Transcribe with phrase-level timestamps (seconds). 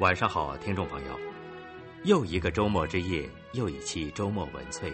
[0.00, 1.20] 晚上好，听众朋友，
[2.04, 4.90] 又一个周末之夜，又一期周末文萃，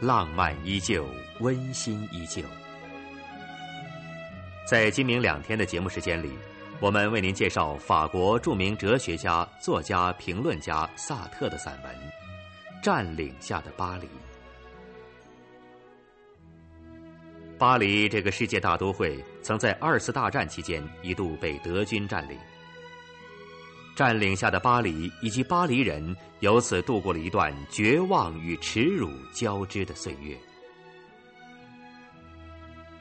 [0.00, 1.06] 浪漫依旧，
[1.38, 2.42] 温馨依旧。
[4.68, 6.36] 在今明两天的节目时间里，
[6.80, 11.94] 我们为您介绍法国著名哲学家、作家、评论家萨特的散文
[12.82, 14.06] 《占领下的巴黎》。
[17.56, 22.36] 巴黎这个世界大都会，曾在二次大战期间一度被德军占领。
[23.98, 30.38] 占领下的巴黎以及巴黎人，由此度过了一段绝望与耻辱交织的岁月。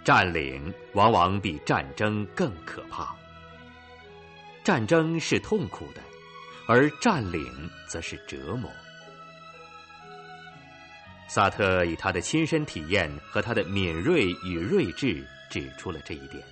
[0.03, 3.15] 占领往往比战争更可怕。
[4.63, 6.01] 战争是痛苦的，
[6.67, 7.45] 而占领
[7.87, 8.67] 则是折磨。
[11.27, 16.43] 萨特以他的亲身体验和他的敏锐与睿智，指出了这一点。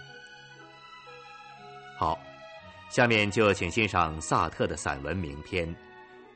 [1.98, 2.16] 好。
[2.90, 5.68] 下面就请欣赏萨特的散文名篇《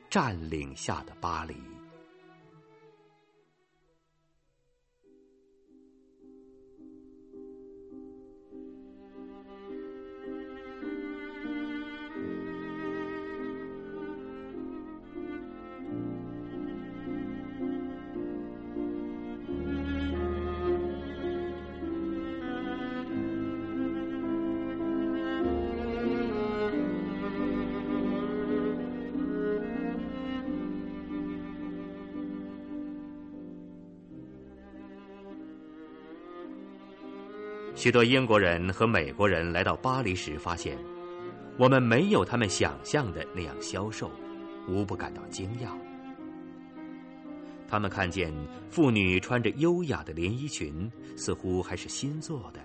[0.08, 1.54] 占领下的巴黎》。
[37.80, 40.76] 许多英国人和美国人来到巴黎时，发现
[41.56, 44.10] 我们没有他们想象的那样消瘦，
[44.68, 45.70] 无不感到惊讶。
[47.66, 48.30] 他们看见
[48.68, 52.60] 妇女穿着优雅的连衣裙，似乎还是新做的；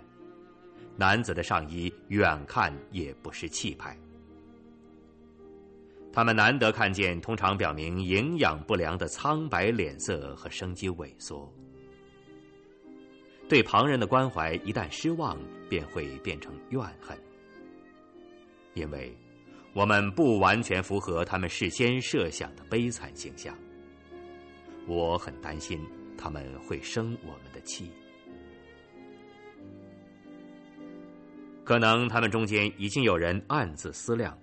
[0.97, 3.97] 男子的上衣远看也不失气派。
[6.11, 11.50] 他们难得看见通常表明营养不良的苍白脸色和生机萎缩。
[13.47, 15.38] 对旁人的关怀一旦失望，
[15.69, 17.16] 便会变成怨恨，
[18.73, 19.16] 因为
[19.73, 23.55] 我们不完全符合他们事先设想的悲惨形象。
[24.88, 25.79] 我很担心
[26.17, 27.91] 他们会生我们的气。
[31.63, 34.35] 可能他们中间已经有人暗自思量：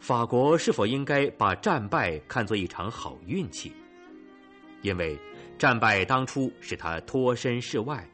[0.00, 3.72] 法国是否应该把战败看作一场好运气？
[4.80, 5.18] 因为。
[5.58, 8.06] 战败当初使他脱身事外，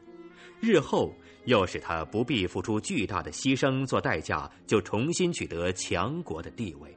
[0.61, 1.13] 日后
[1.45, 6.95] 又使他不必付出巨大的牺牲做代价，就重新取得强国的地位。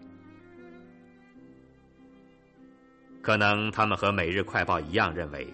[3.20, 5.52] 可能他们和《每日快报》一样认为，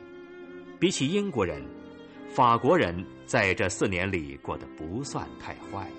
[0.79, 1.65] 比起英国人，
[2.29, 5.91] 法国人在这四年里过得不算太坏。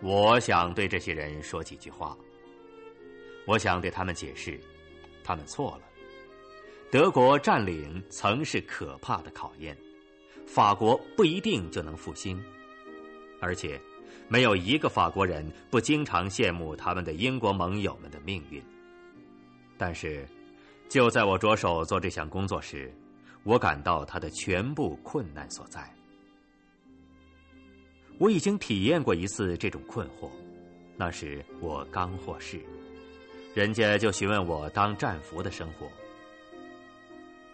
[0.00, 2.16] 我想对这些人说几句话。
[3.46, 4.58] 我想对他们解释。
[5.24, 5.80] 他们错了。
[6.92, 9.76] 德国占领曾是可怕的考验，
[10.46, 12.40] 法国不一定就能复兴，
[13.40, 13.80] 而且
[14.28, 18.62] 没有一个法国人不经常羡慕他们的英国盟友们的命运。
[19.76, 20.24] 但是，
[20.88, 22.94] 就在我着手做这项工作时，
[23.42, 25.92] 我感到他的全部困难所在。
[28.18, 30.30] 我已经体验过一次这种困惑，
[30.96, 32.64] 那时我刚获释。
[33.54, 35.88] 人家就询问我当战俘的生活，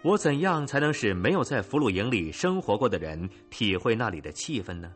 [0.03, 4.91] 我怎样才能使没有在俘虏营里生活过的人体会那里的气氛呢？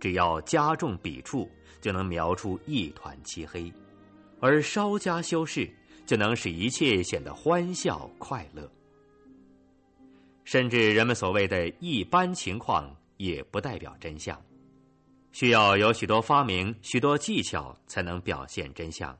[0.00, 1.46] 只要加重笔触，
[1.82, 3.70] 就能描出一团漆黑；
[4.40, 5.68] 而稍加修饰，
[6.06, 8.66] 就能使一切显得欢笑快乐。
[10.44, 14.40] 甚至人们所谓的一般情况，也不代表真相，
[15.30, 19.14] 需要有许多发明、许多技巧，才能表现真相。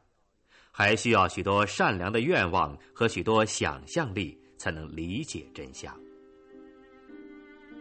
[0.78, 5.92] 还需要许多善良的愿望和许多想象力，才能理解真相。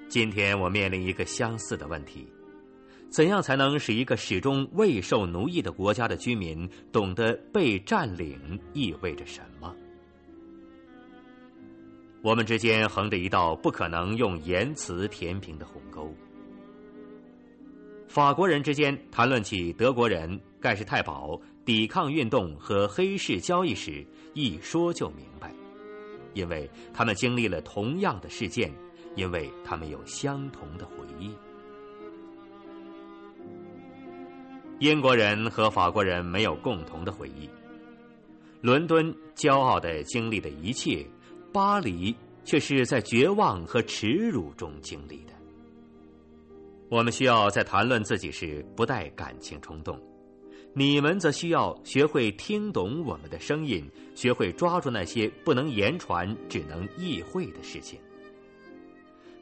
[0.08, 2.28] 今天我面临一个相似的问题：
[3.08, 9.76] 怎样才能使一个始终未受奴役的国家的居民懂得被占领意味着什么？
[12.24, 16.12] 我们之间横着一道不可能用言辞填平的鸿沟。
[18.08, 21.40] 法国人之间谈论起德国人盖世太保。
[21.68, 24.02] 抵抗运动和黑市交易时，
[24.34, 25.54] 一说就明白，
[26.34, 28.74] 因为他们经历了同样的事件，
[29.18, 31.36] 因为他们有相同的回忆。
[34.80, 37.50] 英国人和法国人没有共同的回忆。
[38.62, 41.06] 伦敦骄傲的经历的一切，
[41.52, 42.16] 巴黎
[42.46, 45.34] 却是在绝望和耻辱中经历的。
[46.90, 50.02] 我们需要在谈论自己时不带感情冲动，
[50.78, 58.00] 你们则需要学会听懂我们的声音，学会抓住那些不能言传、只能意会的事情。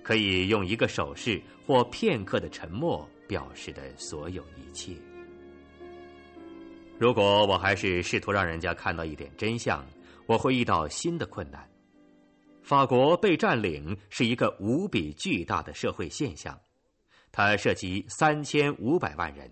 [0.01, 4.93] 可以用一个手势或片刻的沉默表示的所有一切。
[6.97, 9.85] 如果我还是试图让人家看到一点真相，
[10.27, 11.69] 我会遇到新的困难。
[12.63, 16.57] 法国被占领是一个无比巨大的社会现象，
[17.33, 19.51] 它涉及三千五百万人。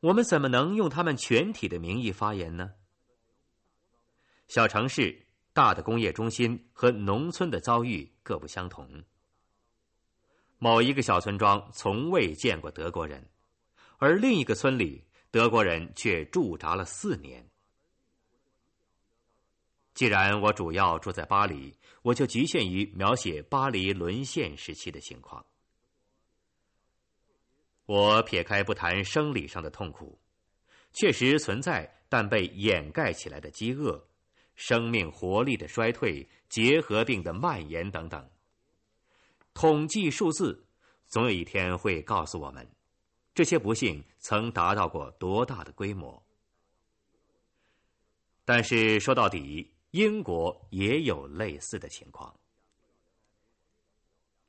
[0.00, 2.72] 我们怎么能用他们全体的名义发言呢？
[4.48, 5.26] 小城市。
[5.52, 9.02] 大的工业中心和农村的遭遇各不相同。
[10.58, 13.28] 某一个小村庄从未见过德国人，
[13.98, 17.44] 而另一个村里德国人却驻扎了四年。
[19.92, 25.44] 既然我主要住在巴黎，我就局限于描写巴黎沦陷时期的情况。
[27.90, 30.16] 我撇开不谈生理上的痛苦，
[30.92, 34.00] 确实存在但被掩盖起来的饥饿。
[34.54, 38.30] 生命活力的衰退、结核病的蔓延等等，
[39.54, 40.64] 统计数字
[41.08, 42.64] 总有一天会告诉我们，
[43.34, 46.22] 这些不幸曾达到过多大的规模。
[48.44, 52.39] 但是说到底，英国也有类似的情况。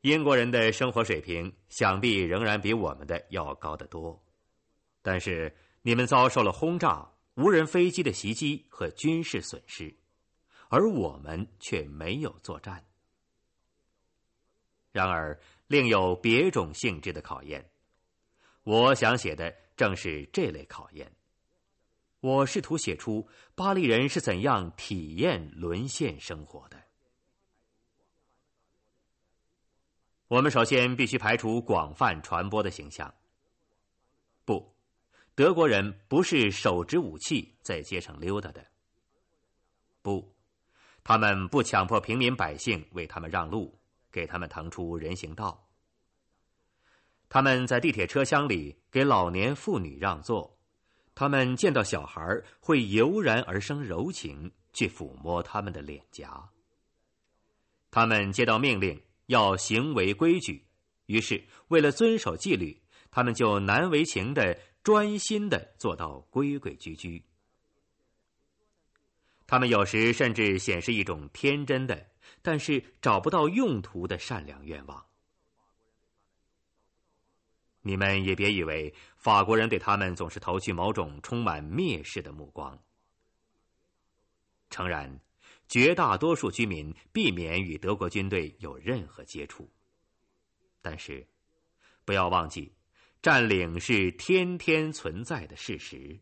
[0.02, 4.20] 英国人的生活水平想必仍然比我们的要高得多，
[5.02, 9.96] 但是你们遭受了轰炸、无人飞机的袭击和军事损失。
[10.70, 12.84] 而我们却没有作战。
[14.92, 15.38] 然而，
[15.68, 17.70] 另有别种性质的考验。
[18.64, 21.12] 我想写的正是这类考验。
[22.22, 26.82] 我试图写出巴黎人是怎样体验沦陷生活的。
[30.32, 33.14] 我们首先必须排除广泛传播的形象。
[34.46, 34.74] 不，
[35.36, 38.66] 德国人不是手执武器在街上溜达的。
[40.02, 40.34] 不。
[41.04, 43.78] 他们不强迫平民百姓为他们让路，
[44.10, 45.68] 给他们腾出人行道。
[47.28, 50.58] 他们在地铁车厢里给老年妇女让座，
[51.14, 56.50] 他们见到小孩会油然而生柔情，去抚摸他们的脸颊。
[57.90, 58.98] 他们接到命令
[59.32, 60.68] 要行为规矩，
[61.06, 67.24] 于是为了遵守纪律，他们就难为情的专心的做到规规矩矩。
[69.48, 72.10] 他们有时甚至显示一种天真的，
[72.42, 75.06] 但是找不到用途的善良愿望。
[77.82, 82.78] 你们也别以为法国人对他们总是投去某种充满蔑视的目光。
[84.70, 85.22] 诚然，
[85.72, 89.72] 绝大多数居民避免与德国军队有任何接触，
[90.82, 91.26] 但是，
[92.04, 92.74] 不要忘记，
[93.22, 96.20] 占领是天天存在的事实。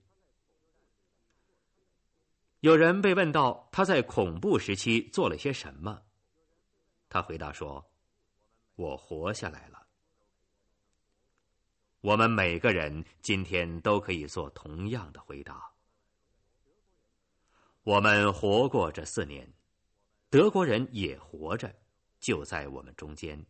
[2.60, 6.00] 有人被问到他在恐怖时期做了些什么，
[7.10, 7.84] 他回答说
[8.78, 9.84] ：“我活下来了。”
[12.02, 15.72] 我们每个人今天都可以做同样的回答。
[17.90, 19.52] 我们活过这四年，
[20.30, 21.74] 德国人也活着，
[22.20, 23.44] 就在我们中间，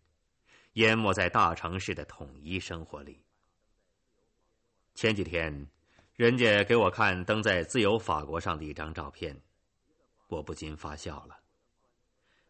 [0.75, 3.21] 淹没在大城市的统一生活里。
[4.95, 5.67] 前几天。
[6.15, 9.41] 人家给我看登在《自由法国》上的一张照片，
[10.27, 11.39] 我不禁发笑了。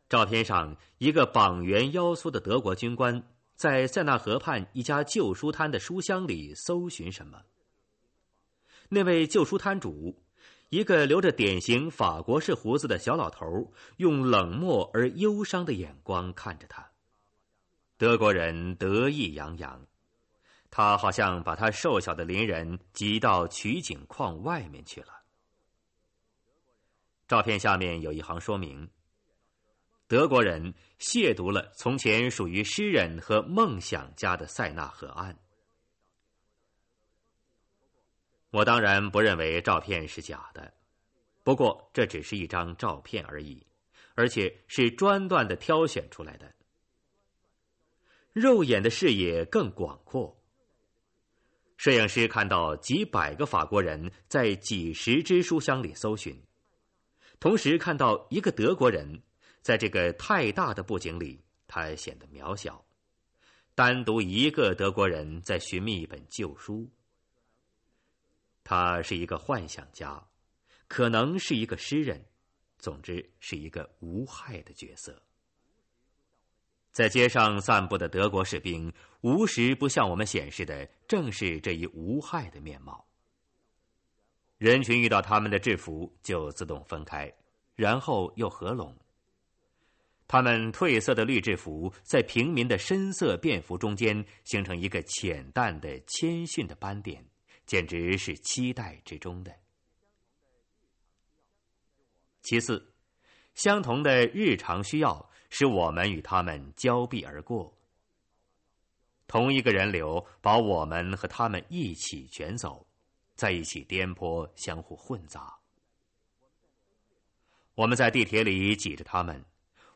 [0.07, 3.23] 照片上，一个膀圆腰粗的德国军官
[3.55, 7.43] 在塞纳河畔一家旧书摊的书箱里搜寻什么。
[8.89, 10.19] 那位旧书摊主，
[10.69, 16.91] 一个留着典型法国式胡子的小老头，用冷漠而忧伤的眼光看着他。
[17.97, 19.85] 德国人得意洋洋。
[20.71, 25.07] 他好像把他瘦小的邻人挤到取景框外面去了。
[27.27, 28.87] 照片下面有一行说明：
[30.07, 35.39] 德国人亵渎了从前属于诗人和梦想家的塞纳河岸。
[38.51, 40.73] 我当然不认为照片是假的，
[41.43, 43.65] 不过这只是一张照片而已，
[44.15, 46.51] 而且是专断的挑选出来的。
[48.33, 50.35] 肉眼的视野更广阔。
[51.77, 56.37] 摄影师看到几百个法国人在几十只书箱里搜寻，
[57.39, 59.21] 同时看到一个德国人
[59.61, 62.83] 在这个太大的布景里，他显得渺小。
[63.75, 66.89] 单独一个德国人在寻觅一本旧书。
[68.69, 70.23] 他是一个幻想家，
[70.87, 72.23] 可能是一个诗人，
[72.77, 75.19] 总之是一个无害的角色。
[76.91, 83.03] 在街上散步的德国士兵，无时不向我们显示的正是这一无害的面貌。
[84.59, 87.33] 人群遇到他们的制服就自动分开，
[87.75, 88.95] 然后又合拢。
[90.27, 97.25] 他们褪色的绿制服在平民的深色便服中间形成一个浅淡的谦逊的斑点，
[97.69, 99.55] 简直是期待之中的。
[102.41, 102.91] 其次，
[103.53, 107.71] 相同的日常需要使我们与他们交臂而过。
[109.27, 112.87] 同一个人流把我们和他们一起卷走，
[113.35, 115.55] 在一起颠簸，相互混杂。
[117.75, 119.45] 我们在地铁里挤着他们，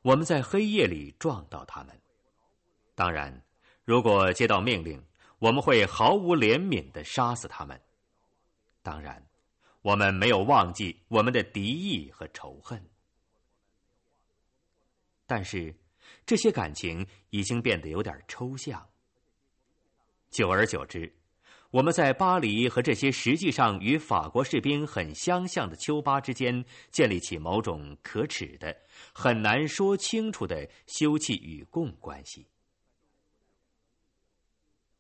[0.04, 2.00] 我们在黑夜里撞到他们。
[2.94, 3.44] 当然，
[3.84, 5.04] 如果接到命令，
[5.44, 7.78] 我们会毫无怜悯的杀死他们。
[8.82, 9.22] 当然。
[9.82, 12.82] 我们没有忘记我们的敌意和仇恨，
[15.28, 15.76] 但是
[16.26, 18.88] 这些感情已经变得有点抽象。
[20.30, 21.14] 久而久之，
[21.70, 28.74] 我们在巴黎和这些实际上与法国士兵很相像的丘巴之间建立起某种可耻的、
[29.14, 32.48] 很难说清楚的休戚与共关系，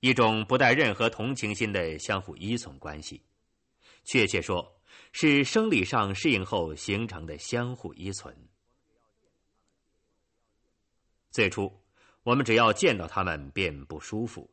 [0.03, 3.23] 一种不带任何同情心的相互依从关系。
[4.03, 4.77] 确切说，
[5.13, 8.35] 是生理上适应后形成的相互依存。
[11.31, 11.71] 最初，
[12.23, 14.45] 我们只要见到他们便不舒服；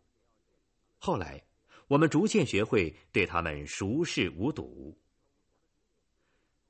[0.99, 1.43] 后来，
[1.89, 4.97] 我们逐渐学会对他们熟视无睹。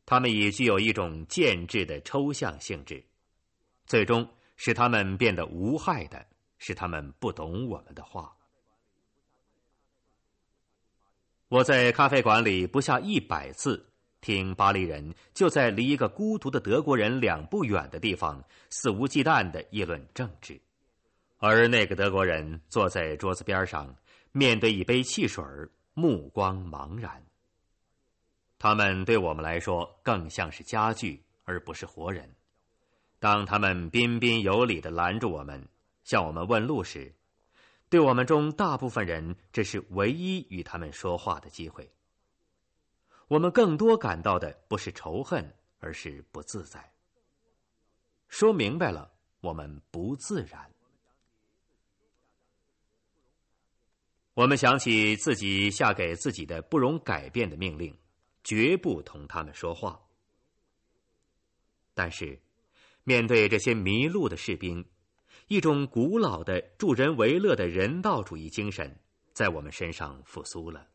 [0.07, 3.05] 他们已具有一种渐质的抽象性质，
[3.85, 8.35] 最终使他们变得无害的，使他们不懂我们的话。
[11.51, 13.85] 我在咖啡馆里不下一百次
[14.21, 20.61] 听巴黎人就在离一个孤独的德国人两步远的地方肆无忌惮的议论政治，
[21.39, 23.93] 而那个德国人坐在桌子边上，
[24.31, 25.45] 面对一杯汽水，
[25.93, 27.21] 目光茫然。
[28.57, 32.33] 他们对我们来说更像是家具，而不是活人。
[33.19, 35.67] 当他们彬彬有礼的拦住我们，
[36.05, 37.13] 向我们问路时，
[37.91, 41.93] 对我们中大部分人，这是唯一与他们说话的机会。
[43.27, 46.93] 我们更多感到的不是仇恨，而是不自在。
[48.29, 50.73] 说明白了，我们不自然。
[54.35, 57.99] 我们想起自己下给自己的不容改变的命令，
[58.45, 60.01] 绝不同他们说话。
[61.93, 62.41] 但是，
[63.03, 64.89] 面对这些迷路的士兵。
[65.51, 69.01] 一种古老的助人为乐的人道主义精神，
[69.33, 70.87] 在我们身上复苏了。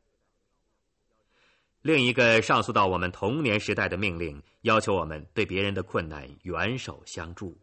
[1.82, 7.60] 另一个上溯到我们童年时代的命令，要求我们对别人的困难援手相助。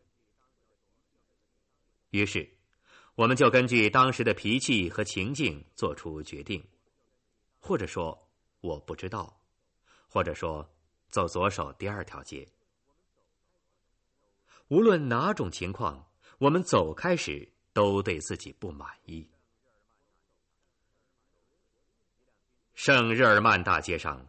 [2.10, 2.46] 于是，
[3.14, 6.62] 我们就根据当时的脾气和情境做出决定，
[7.58, 8.28] 或者说
[8.60, 9.40] 我不知道，
[10.08, 10.70] 或者说
[11.08, 12.46] 走左手第二条街。
[14.68, 16.06] 无论哪种情况。
[16.42, 19.24] 我们走开时，都对自己不满意。
[22.74, 24.28] 圣日耳曼大街上，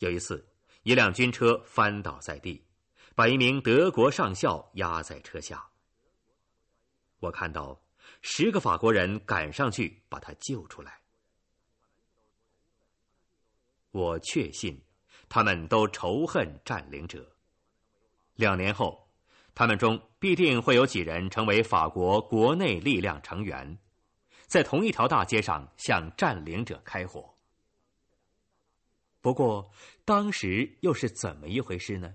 [0.00, 0.46] 有一次，
[0.82, 2.62] 一辆军车翻倒在地，
[3.14, 5.66] 把一名德国上校压在车下。
[7.20, 7.80] 我看到
[8.20, 11.00] 十个法国人赶上去把他救出来。
[13.92, 14.78] 我确信，
[15.26, 17.34] 他们都仇恨占领者。
[18.34, 19.05] 两年后。
[19.56, 23.78] 他们中必定会有几人成为法国国内力量成员，
[24.46, 27.34] 在同一条大街上向占领者开火。
[29.22, 29.70] 不过，
[30.04, 32.14] 当时又是怎么一回事呢？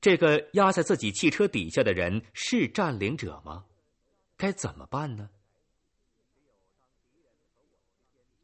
[0.00, 3.64] 这个压在自己汽车底下的人是占领者吗？
[4.36, 5.28] 该怎么办呢？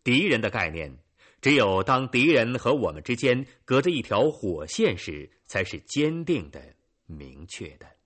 [0.03, 0.99] 敌人的概念，
[1.41, 6.75] 只有当敌人和我们之间隔着一条火线时，才是坚定的。
[7.11, 8.00] 明确的。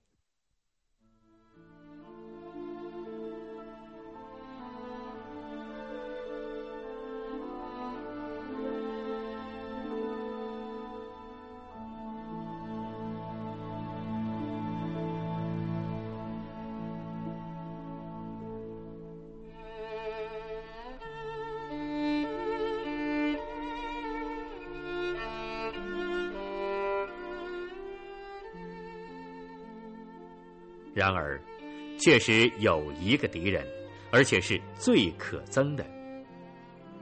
[32.05, 33.65] 确实有一个敌人，
[34.11, 35.83] 而且是最可憎的。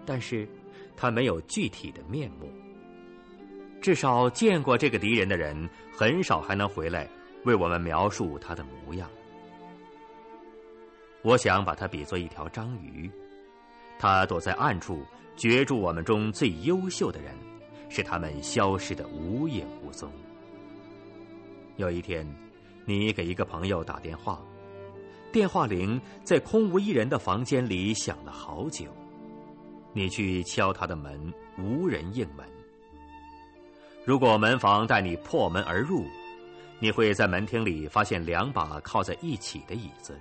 [0.05, 0.47] 但是，
[0.95, 2.49] 他没有具体的面目。
[3.81, 7.05] 至少见过这个敌人的人，很少还能回来
[7.43, 9.09] 为我们描述他的模样。
[11.21, 13.11] 我想把它比作一条章鱼，
[13.99, 15.03] 它躲在暗处，
[15.35, 17.35] 攫住我们中最优秀的人，
[17.89, 20.09] 使他们消失的无影无踪。
[21.75, 22.25] 有一天，
[22.85, 24.41] 你给一个朋友打电话，
[25.33, 28.85] 电话铃在空无一人的房间里响了好久。
[29.91, 32.45] 你去敲他的门，无人应门。
[34.05, 36.05] 如果门房带你破门而入，
[36.77, 40.15] 你会在门厅里发现两把靠在一起的椅子，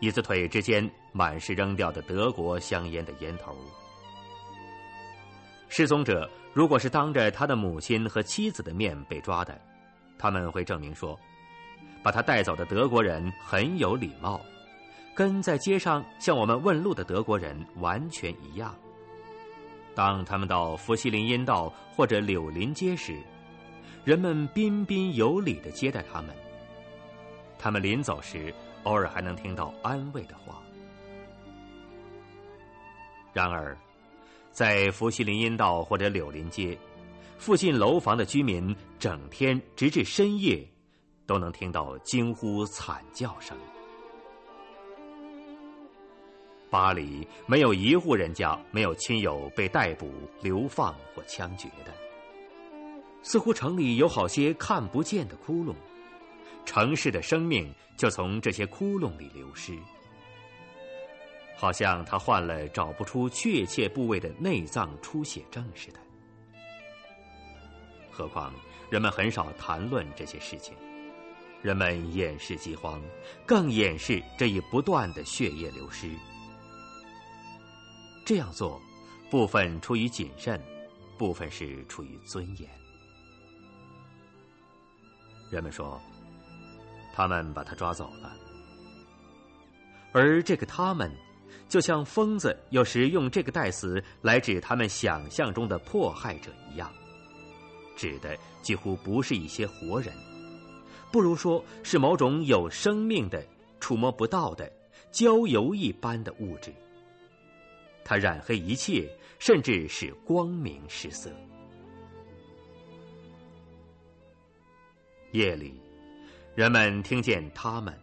[0.00, 3.56] 椅子腿之间满是扔掉的德国香烟的烟头。
[5.68, 9.58] 失踪者如果是当着他的母亲和妻子的面被抓的。
[10.18, 11.18] 他们会证明说，
[12.02, 14.40] 把他带走的德国人很有礼貌，
[15.14, 18.74] 跟在街上向我们问路的德国人完全一样。
[19.94, 23.16] 当他们到弗西林荫道或者柳林街时，
[24.04, 26.34] 人们彬彬有礼的接待他们。
[27.58, 30.62] 他们临走时，偶尔还能听到安慰的话。
[33.32, 33.76] 然而，
[34.52, 36.78] 在弗西林荫道或者柳林街。
[37.38, 40.66] 附近楼房的居民整天直至深夜，
[41.26, 43.56] 都能听到惊呼惨叫声。
[46.70, 50.10] 巴黎没有一户人家没有亲友被逮捕、
[50.42, 51.92] 流放或枪决的。
[53.22, 55.74] 似乎城里有好些看不见的窟窿，
[56.64, 59.76] 城市的生命就从这些窟窿里流失，
[61.56, 65.98] 好像他患了找不出确切部位的内脏出血症似的。
[68.10, 68.52] 何况
[68.90, 70.74] 人们很少谈论这些事情，
[71.66, 73.02] 人们掩饰饥荒，
[73.44, 76.08] 更掩饰这一不断的血液流失。
[78.24, 78.80] 这样做，
[79.32, 80.62] 部分出于谨慎，
[81.18, 82.70] 部分是出于尊严。
[85.50, 86.00] 人们说，
[87.12, 88.32] 他们把他抓走了，
[90.12, 91.10] 而这个他们，
[91.68, 96.92] 就像疯子有时用这个代词来指他们想象中的迫害者一样。
[97.96, 100.14] 指的几乎不是一些活人，
[101.10, 103.44] 不如说是某种有生命的、
[103.80, 104.70] 触摸不到的
[105.10, 106.72] 焦油一般的物质。
[108.04, 111.30] 它染黑一切，甚至使光明失色。
[115.32, 115.74] 夜里，
[116.54, 117.98] 人们听见他们。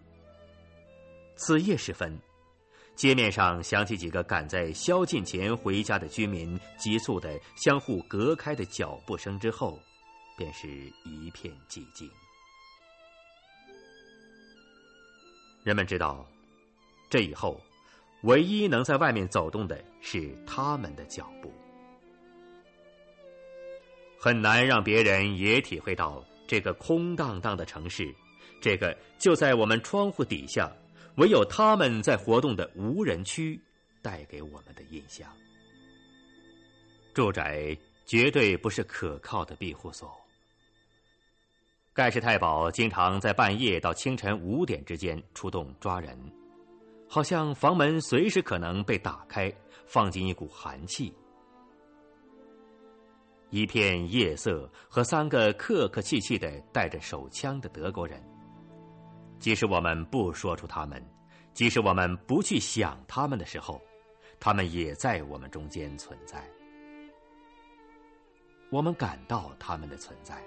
[1.36, 2.18] 子夜时分，
[2.96, 9.80] 街面上响起几个赶在宵禁前回家的居民急促的相互隔开的脚步声之后。
[10.36, 10.68] 便是
[11.06, 12.10] 一片寂静。
[15.64, 16.28] 人们知道，
[17.10, 17.60] 这以后，
[18.24, 21.52] 唯一能在外面走动的是他们的脚步。
[24.20, 28.14] 很难让别人也体会到这个空荡荡的城市，
[28.62, 30.72] 这个就在我们窗户底下，
[31.16, 33.60] 唯有他们在活动的无人区，
[34.02, 35.30] 带给我们的印象。
[37.14, 40.23] 住宅绝对不是可靠的庇护所。
[41.94, 46.18] 盖世太保经常在半夜到清晨五点之间出动抓人，
[47.08, 49.54] 好像房门随时可能被打开，
[49.86, 51.16] 放进一股寒气。
[53.52, 58.20] 一片夜色和三个客客气气的带着手枪的德国人，
[59.38, 61.00] 即使我们不说出他们，
[61.54, 63.80] 即使我们不去想他们的时候，
[64.40, 66.44] 他们也在我们中间存在。
[68.72, 70.44] 我们感到他们的存在。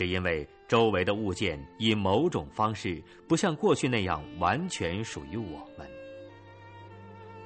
[0.00, 5.86] 是因为周围的物件以某种方式不像过去那样完全属于我们，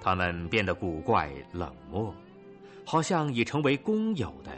[0.00, 2.14] 他们变得古怪冷漠，
[2.84, 4.52] 好像已成为公有的，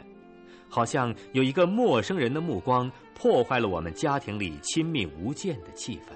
[0.69, 6.13] 好像有一个陌生人的目光破坏了我们家庭里亲密无间的气氛。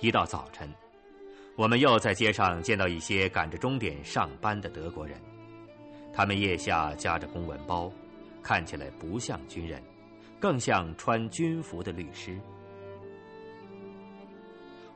[0.00, 0.72] 一到早晨，
[1.54, 5.20] 我们又在街上见到一些赶着钟点上班的德国人，
[6.14, 7.92] 他们腋下夹着公文包。
[8.44, 9.82] 看起来不像军人，
[10.38, 12.38] 更像穿军服的律师。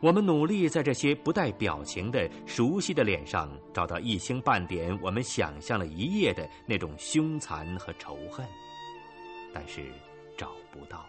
[0.01, 8.47] 我们努力在这些不带表情的熟悉的脸上找到一星半点我们想象了一夜的那种凶残和仇恨，
[9.53, 9.91] 但是
[10.37, 11.05] 找不到。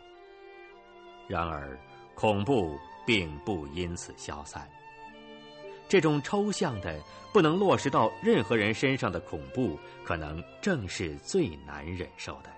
[1.28, 1.78] 然而，
[2.16, 2.76] 恐怖
[3.06, 4.68] 并不因此消散。
[5.90, 6.98] 这种抽象的、
[7.34, 12.50] 不能落实到任何人身上的恐怖，可能正是最难忍受的。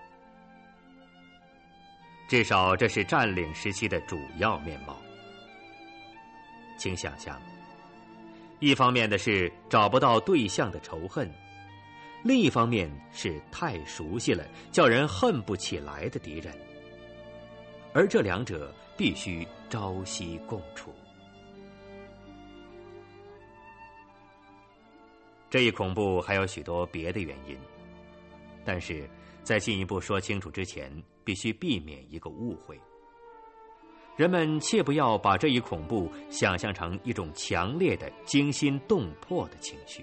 [2.28, 4.98] 至少，这是占领时期的主要面貌。
[6.78, 7.42] 请想象，
[8.60, 11.28] 一方面的是找不到对象的仇恨，
[12.24, 16.54] 另一方面是太熟悉了，叫人恨不起来的敌人。
[17.94, 18.72] 而这两者。
[18.98, 20.94] 必须朝夕共处。
[25.52, 27.58] 这一恐怖还有许多别的原因，
[28.64, 29.08] 但是
[29.44, 30.90] 在进一步说清楚之前，
[31.26, 32.80] 必须避免一个误会。
[34.16, 40.02] 人们切不要把这一恐怖想象成一种强烈的惊心动魄的情绪。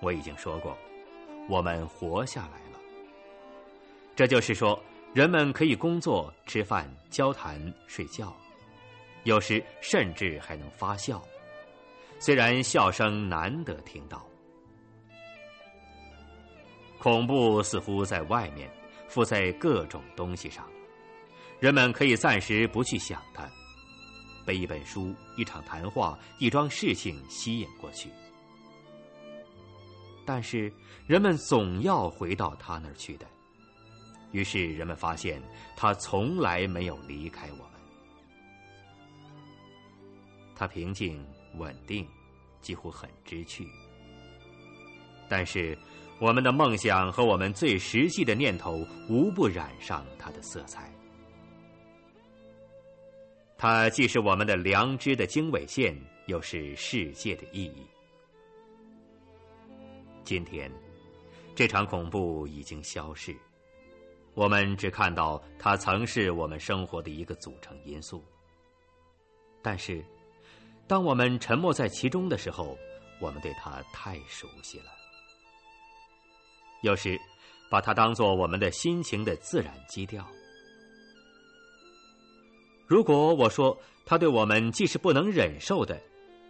[0.00, 0.78] 我已经说过，
[1.48, 2.78] 我们活下来了。
[4.14, 4.80] 这就是说，
[5.12, 8.32] 人们可以工作、吃饭、交谈、睡觉，
[9.24, 11.20] 有时甚至还能发笑。
[12.18, 14.26] 虽然笑声难得听到，
[16.98, 18.70] 恐怖似乎在外面，
[19.08, 20.66] 附在各种东西上，
[21.60, 23.48] 人们可以暂时不去想它，
[24.44, 28.10] 被一本书、一场谈话、一桩事情吸引过去。
[30.24, 30.72] 但是
[31.06, 33.26] 人们总要回到他那儿去的，
[34.32, 35.40] 于是人们发现
[35.76, 37.66] 他从来没有离开我们。
[40.56, 41.24] 他平静
[41.56, 42.06] 稳定，
[42.60, 43.66] 几乎很知趣。
[45.28, 45.76] 但是
[46.20, 50.90] 我们的梦想和我们最实际的念头无不染上它的色彩。
[53.58, 57.86] 它既是我们的良知的经纬线，又是世界的意义。
[60.24, 60.70] 今天，
[61.54, 63.34] 这场恐怖已经消逝，
[64.34, 68.22] 我们只看到它曾是我们生活的一个组成因素。
[69.62, 70.04] 但是，
[70.88, 72.78] 当我们沉没在其中的时候，
[73.20, 74.86] 我们对它太熟悉了。
[76.82, 77.18] 有时，
[77.68, 80.24] 把它当做我们的心情的自然基调。
[82.86, 86.00] 如果我说它对我们既是不能忍受的，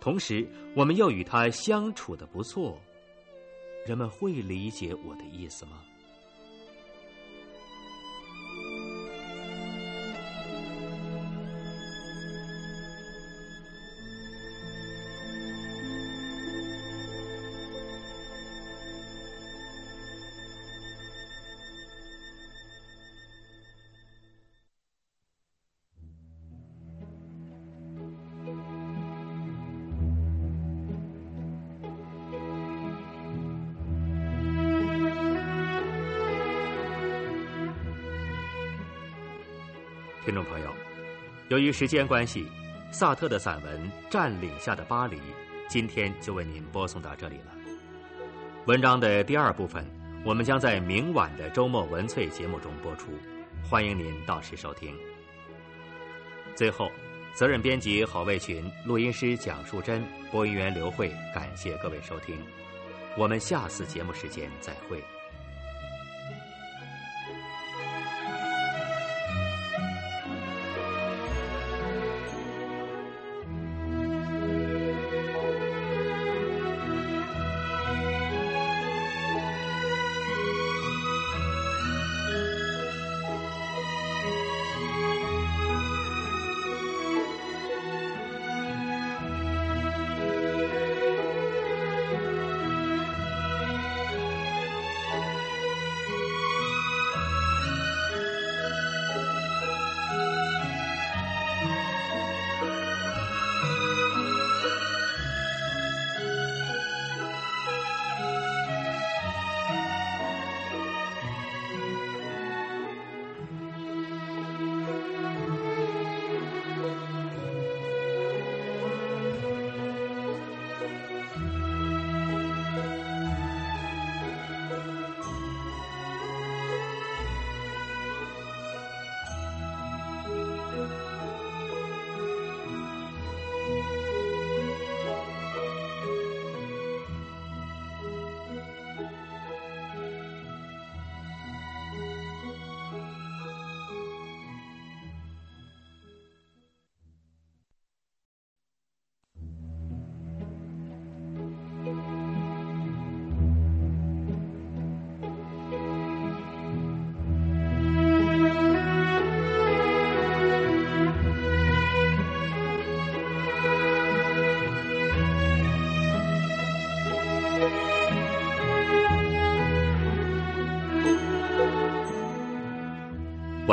[0.01, 2.79] 同时我们又与它相处的不错。
[3.87, 5.83] 人们会理解我的意思吗？
[41.57, 42.47] 由于时间关系，
[42.91, 45.17] 萨特的散文《占领下的巴黎》
[45.71, 47.45] 今天就为您播送到这里了。
[48.67, 49.83] 文章的第二部分，
[50.23, 53.11] 我们将在明晚的周末文萃节目中播出，
[53.71, 54.95] 欢迎您到时收听。
[56.55, 56.91] 最后，
[57.33, 62.37] 责任编辑郝卫群，录音师蒋树珍，播音员刘慧，感谢各位收听，
[63.17, 65.03] 我们下次节目时间再会。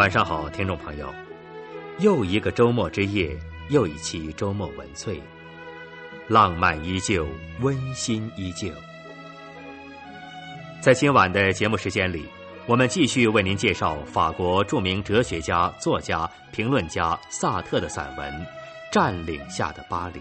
[0.03, 1.07] 晚上好，听众朋友，
[1.99, 3.39] 又一个周末之夜，
[3.69, 5.17] 又一期周末文萃，
[6.27, 7.25] 浪漫依旧，
[7.61, 8.67] 温馨依旧。
[10.81, 12.27] 在今晚的节目时间里，
[12.65, 18.29] 我们继续为您介绍法国著名哲学家、作家、评论家萨特的散文
[18.91, 20.19] 《占领下的巴黎》。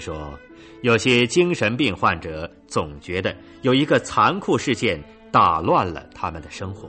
[0.00, 0.38] 说，
[0.82, 6.88] 有些精神病患者总觉得有一个残酷事件打乱了他们的生活。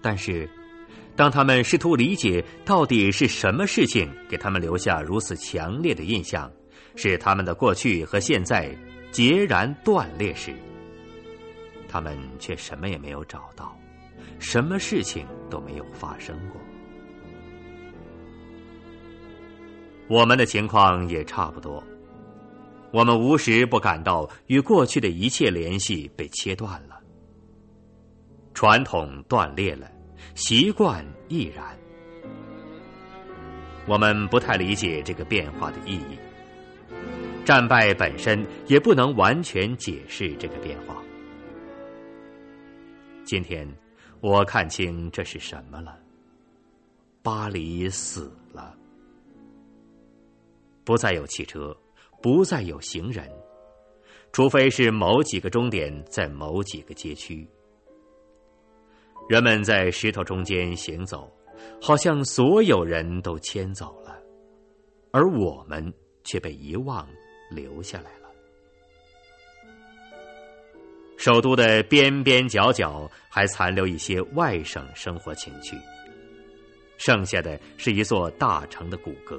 [0.00, 0.48] 但是，
[1.14, 6.50] 当他们试图理解到底是什么事情给他们留下如此强烈的印象，
[6.96, 8.74] 使他们的过去和现在
[9.10, 10.54] 截然断裂时，
[11.86, 13.76] 他们却什么也没有找到，
[14.38, 16.58] 什么事情都没有发生过。
[20.12, 21.82] 我们的情况也差不多，
[22.90, 27.00] 我们无时不感到与过去的一切联系被切断了，
[28.52, 29.90] 传统断裂了，
[30.34, 31.64] 习惯亦然。
[33.86, 36.18] 我们不太理解这个变化的意义，
[37.42, 41.02] 战败本身也不能完全解释这个变化。
[43.24, 43.66] 今天，
[44.20, 45.96] 我看清这是什么了：
[47.22, 48.30] 巴黎死。
[50.84, 51.76] 不再有汽车，
[52.20, 53.28] 不再有行人，
[54.32, 57.48] 除非是某几个终点在某几个街区。
[59.28, 61.32] 人们在石头中间行走，
[61.80, 64.20] 好像所有人都迁走了，
[65.12, 65.92] 而我们
[66.24, 67.08] 却被遗忘
[67.50, 68.28] 留下来了。
[71.16, 75.76] 首都的边边角角还残留一些外省生活情趣，
[76.98, 79.38] 剩下的是一座大城的骨骼。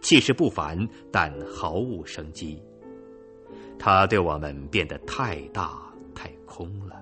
[0.00, 2.62] 气势不凡，但毫无生机。
[3.78, 5.80] 它对我们变得太大、
[6.14, 6.96] 太空了。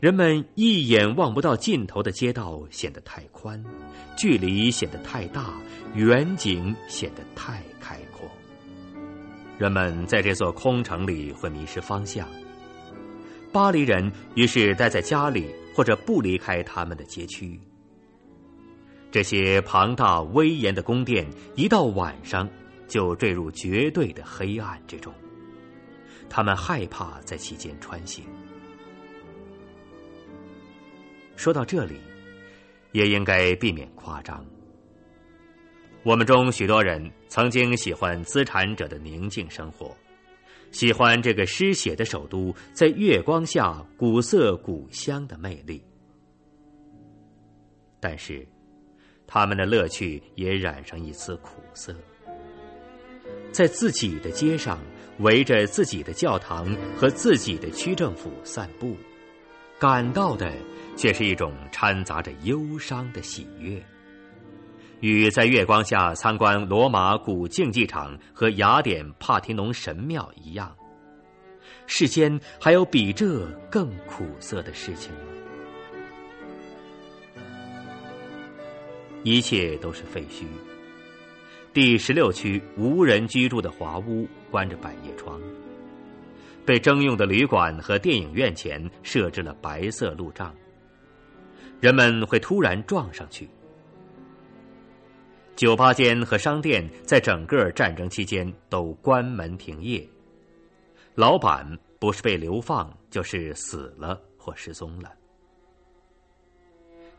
[0.00, 3.62] 人们一眼望不到尽头的街道显得太宽，
[4.16, 5.54] 距离显得太大，
[5.94, 8.28] 远景显得太开阔。
[9.58, 12.26] 人们在这座空城里会迷失方向。
[13.52, 17.60] 巴黎人于是待在家里，或者不离开他们的街区。
[19.12, 22.48] 这些庞大威严的宫殿，一到晚上
[22.88, 25.12] 就坠入绝对的黑暗之中。
[26.30, 28.24] 他们害怕在其间穿行。
[31.36, 32.00] 说到这里，
[32.92, 34.42] 也应该避免夸张。
[36.04, 39.94] 我们中许多人曾经喜欢资产者的宁静生活，
[40.70, 45.84] 喜欢这个失血的首都在月光下古色古香的魅力，
[48.00, 48.48] 但是。
[49.34, 51.96] 他们的乐趣也染上一丝苦涩，
[53.50, 54.78] 在自己的街上，
[55.20, 58.94] 围着自己的教堂和自己的区政府散步，
[59.78, 60.52] 感到的
[60.98, 63.82] 却是一种掺杂着忧伤的喜悦，
[65.00, 70.76] 与在月光下参观罗马古竞技场和雅典帕提农神庙一样。
[71.86, 75.31] 世间还有比这更苦涩的事情吗？
[79.24, 80.44] 一切都是废墟。
[81.72, 85.40] 第十六区无人居住的华屋关着百叶窗，
[86.66, 90.54] 被征用的旅馆和电影院前设置了白色路障。
[91.80, 93.48] 人们会突然撞上去。
[95.56, 100.06] 酒吧间和商店在整个战争期间都关门停业。
[101.14, 101.66] 老板
[101.98, 105.12] 不是被流放，就是死了或失踪了。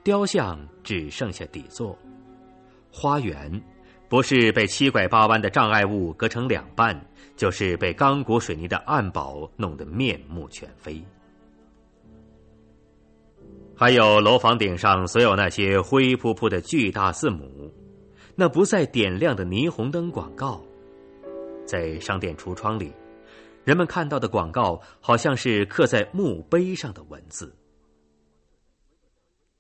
[0.04, 1.98] 雕像只剩下底座，
[2.92, 3.50] 花园
[4.10, 7.00] 不是被七拐八弯的障碍物隔成两半，
[7.38, 11.02] 就是被钢骨水泥的暗堡弄得面目全非。
[13.76, 17.74] 还有楼房顶上所有那些灰扑扑的巨大字母，
[18.36, 20.62] 那不再点亮的霓虹灯广告，
[21.66, 22.94] 在商店橱窗里，
[23.64, 27.56] 人们看到的广告好像是刻在墓碑上的文字。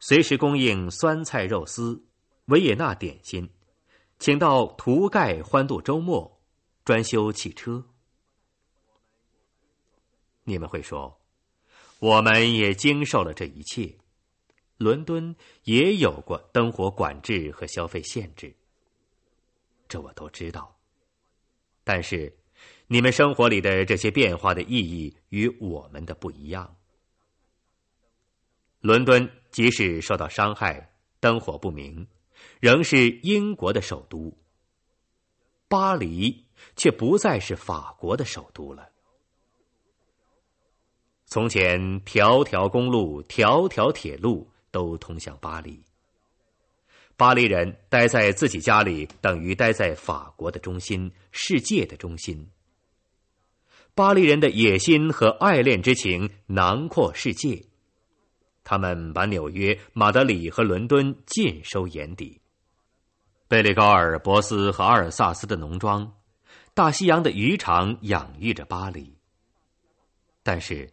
[0.05, 2.03] 随时供应酸菜肉丝、
[2.47, 3.49] 维也纳点心，
[4.19, 6.41] 请到涂盖欢度周末，
[6.83, 7.81] 专修汽车。
[10.43, 11.21] 你们会说，
[11.99, 13.97] 我们也经受了这一切。
[14.75, 18.53] 伦敦也有过灯火管制和消费限制，
[19.87, 20.77] 这我都知道。
[21.85, 22.37] 但是，
[22.87, 26.75] 你们生活里的这些变化的意义与我们的不一样。
[28.83, 30.91] 伦敦即使受到伤害，
[31.21, 32.05] 灯火不明，
[32.59, 34.35] 仍是英国的首都；
[35.69, 36.43] 巴黎
[36.75, 38.89] 却不再是法国的首都了。
[41.27, 45.81] 从前，条条公路、条条铁路都通向巴黎。
[47.15, 52.49] 巴黎人待在自己家里，等于待在法国的中心、世界的中心。
[53.95, 57.63] 巴黎人的野心和爱恋之情囊括世界，
[58.63, 62.41] 他们把纽约、马德里和伦敦尽收眼底。
[63.47, 66.11] 贝利高尔、博斯和阿尔萨斯的农庄，
[66.73, 69.17] 大西洋的渔场养育着巴黎。
[70.41, 70.91] 但是，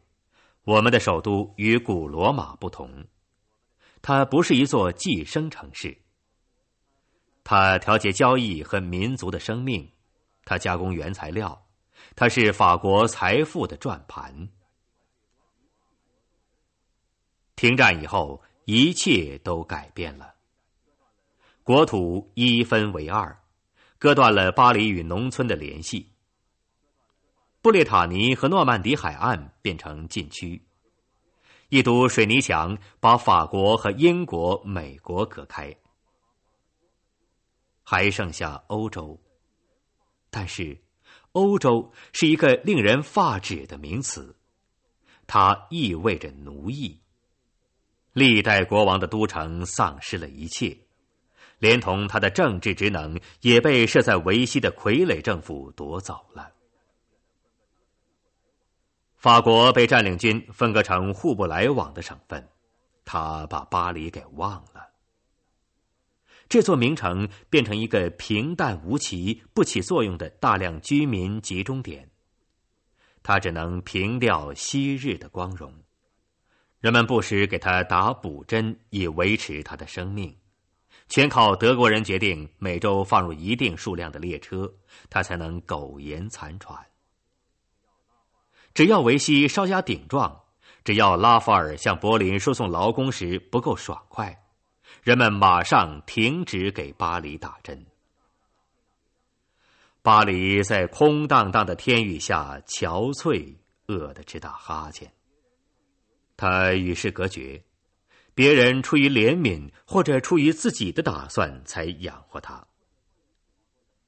[0.64, 3.06] 我们的首都与古罗马不同，
[4.02, 5.96] 它不是一座寄生城市。
[7.42, 9.90] 它调节交易和民族的生命，
[10.44, 11.66] 它加工原材料，
[12.14, 14.48] 它是法国财富的转盘。
[17.60, 20.34] 停战以后，一切都改变了。
[21.62, 23.38] 国土一分为二，
[23.98, 26.10] 割断了巴黎与农村的联系。
[27.60, 30.62] 布列塔尼和诺曼底海岸变成禁区，
[31.68, 35.76] 一堵水泥墙把法国和英国、美国隔开。
[37.82, 39.20] 还剩下欧洲，
[40.30, 40.80] 但是，
[41.32, 44.34] 欧洲是一个令人发指的名词，
[45.26, 46.98] 它意味着奴役。
[48.20, 50.76] 历代国王的都城丧失了一切，
[51.58, 56.52] 连同他的政治职能也被设在维希的傀儡政府夺走了。
[59.16, 62.46] 法国被占领军分割成互不来往的省份，
[63.06, 64.90] 他把巴黎给忘了。
[66.46, 72.10] 这座名城变成一个平淡无奇、不起作用的大量居民集中点，
[73.22, 75.72] 它只能凭吊昔日的光荣。
[76.80, 80.34] 人们不时给他打补针，以维持他的生命，
[81.08, 84.72] 全靠德国人决定每周放入一定数量的列车，
[85.10, 86.78] 他才能苟延残喘。
[88.72, 90.40] 只要维希稍加顶撞，
[90.82, 94.42] 只要拉法尔向柏林输送劳工时不够爽快。
[95.02, 97.84] 人们马上停止给巴黎打针。
[100.00, 103.54] 巴黎在空荡荡的天宇下憔悴，
[103.86, 105.12] 饿得直打哈欠。
[106.40, 107.62] 他与世隔绝，
[108.34, 112.66] 别人出于怜悯或者出于自己的打算才养活他。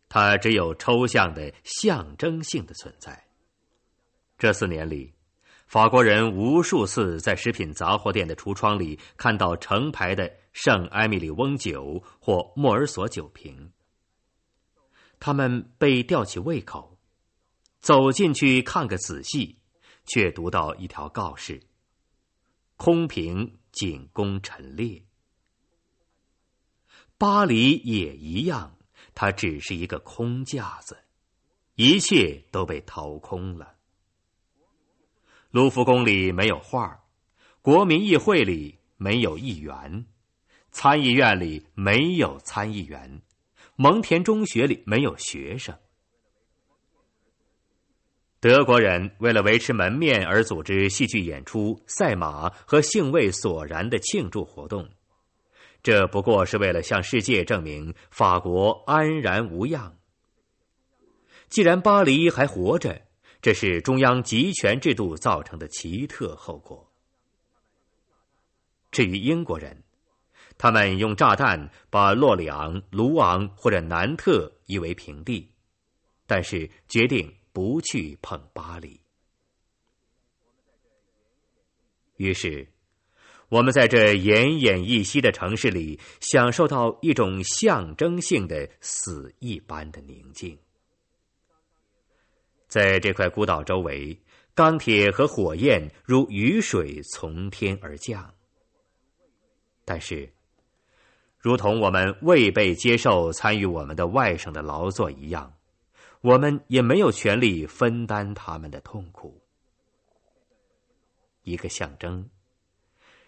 [0.09, 3.27] 他只有抽象的象征性的存在。
[4.39, 5.13] 这四年里。
[5.67, 13.73] 法国人无数次在食品杂货店的橱窗里看到成排的圣埃米里翁酒或莫尔索酒瓶，
[15.19, 16.99] 他们被吊起胃口，
[17.81, 19.57] 走进去看个仔细，
[20.05, 21.63] 却读到一条告示：
[22.85, 25.01] 空瓶仅供陈列。
[27.17, 28.77] 巴黎也一样，
[29.15, 30.99] 它只是一个空架子，
[31.77, 33.77] 一切都被掏空了。
[35.53, 37.05] 卢浮宫里没有画
[37.61, 40.05] 国民议会里没有议员，
[40.73, 43.23] 参议院里没有参议员，
[43.77, 45.79] 蒙田中学里没有学生。
[48.43, 54.91] 德国人为了维持门面而组织戏剧演出、赛马和兴味索然的庆祝活动，
[55.81, 59.97] 这不过是为了向世界证明法国安然无恙。
[61.49, 63.03] 既然巴黎还活着。
[63.43, 66.89] 这是中央集权制度造成的奇特后果。
[68.93, 69.83] 至于英国人，
[70.57, 75.51] 他们用炸弹把洛里昂、卢昂或者南特夷为平地，
[76.25, 79.01] 但是决定不去碰巴黎。
[82.17, 82.69] 于是，
[83.49, 90.59] 我们在这奄奄一息的城市里，享受到一种象征性的死一般的宁静。
[92.69, 94.19] 在这块孤岛周围，
[94.55, 98.33] 钢铁和火焰如雨水从天而降。
[99.85, 100.33] 但是，
[101.39, 105.53] 如同我们未被接受参与我们的外省的劳作一样，
[106.23, 109.43] 我们也没有权利分担他们的痛苦。
[111.43, 112.31] 一个象征，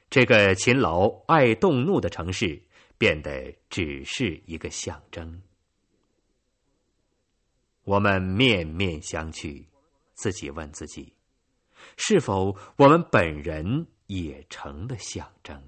[0.09, 2.63] 这个勤劳爱动怒的城市，
[2.97, 5.43] 变得只是一个象征。
[7.83, 9.67] 我们面面相觑，
[10.15, 11.13] 自己问自己：
[11.97, 15.61] 是否我们本人也成了象征？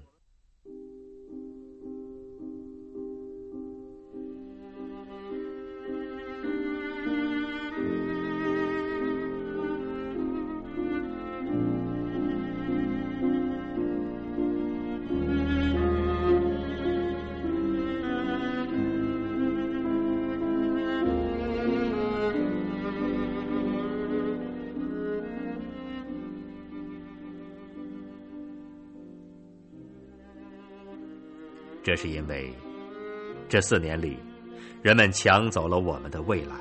[31.97, 32.53] 是因为
[33.49, 34.17] 这四年里，
[34.81, 36.55] 人们抢走了我们的未来，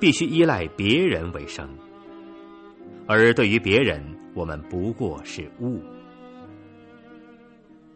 [0.00, 1.68] 必须依赖别人为生。
[3.06, 4.02] 而对于别人，
[4.32, 5.82] 我们不过是物。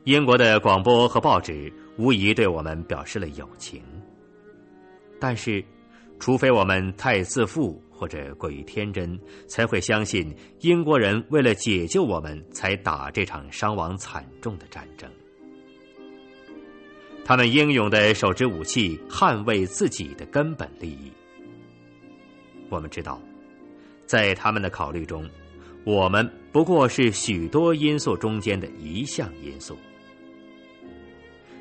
[0.04, 3.82] 英国的广播和报纸无疑对我们表示了友情，
[5.18, 5.64] 但是，
[6.18, 9.18] 除非我们太自负或者过于天真，
[9.48, 15.10] 才会相信英国人为了解救我们才打这场伤亡惨重的战争。
[17.26, 21.10] 他们英勇的手执武器，捍卫自己的根本利益。
[22.68, 23.20] 我们知道，
[24.06, 25.28] 在他们的考虑中，
[25.82, 29.76] 我们不过是许多因素中间的一项因素。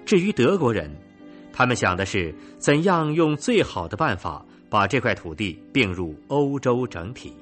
[0.05, 0.95] 至于德国人，
[1.51, 7.33] 他们想的是怎样用最好的办法把这块土地并入欧洲整体。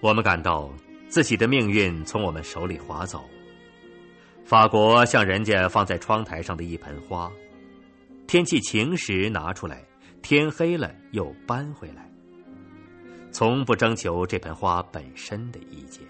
[0.00, 0.72] 我们感到
[1.08, 3.24] 自己的命运从我们手里划走。
[4.48, 7.30] 法国像人家放在窗台上的一盆花，
[8.26, 9.84] 天气晴时拿出来，
[10.22, 12.10] 天黑了又搬回来，
[13.30, 16.02] 从不征求这盆花本身的意见。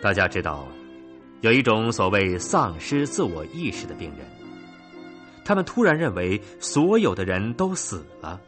[0.00, 0.66] 大家知道，
[1.42, 4.26] 有一种所谓丧失自我意识的病人，
[5.44, 8.40] 他们突然认为所有的人都死了。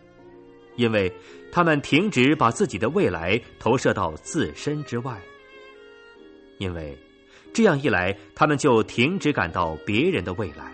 [0.79, 1.13] 因为
[1.51, 5.21] 他们停止把自己的未来投射到自身之外，
[6.59, 6.97] 因为
[7.53, 10.73] 这样一来，他们就停止感到别人的未来。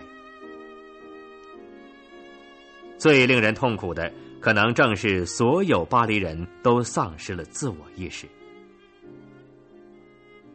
[2.99, 8.27] 最令人痛苦的，可能正是所有巴黎人都丧失了自我意识。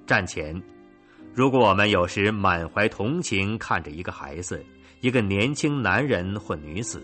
[0.07, 0.63] 战前，
[1.35, 4.65] 如果我们有时满怀同情看着一个孩子、
[5.01, 7.03] 一个年轻男人或女子，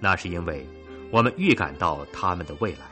[0.00, 0.66] 那是因为。
[1.10, 2.86] 我们预感到他们的未来，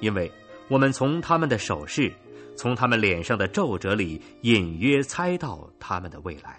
[0.00, 0.30] 因为
[0.68, 2.12] 我们从他们的手势、
[2.56, 6.58] 从他们脸上的皱褶里隐约猜到他们的未来。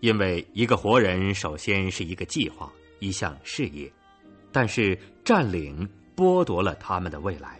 [0.00, 3.90] 因为一个活人首先是一个计划、一项事业，
[4.52, 7.58] 但是占领剥夺了他们的未来。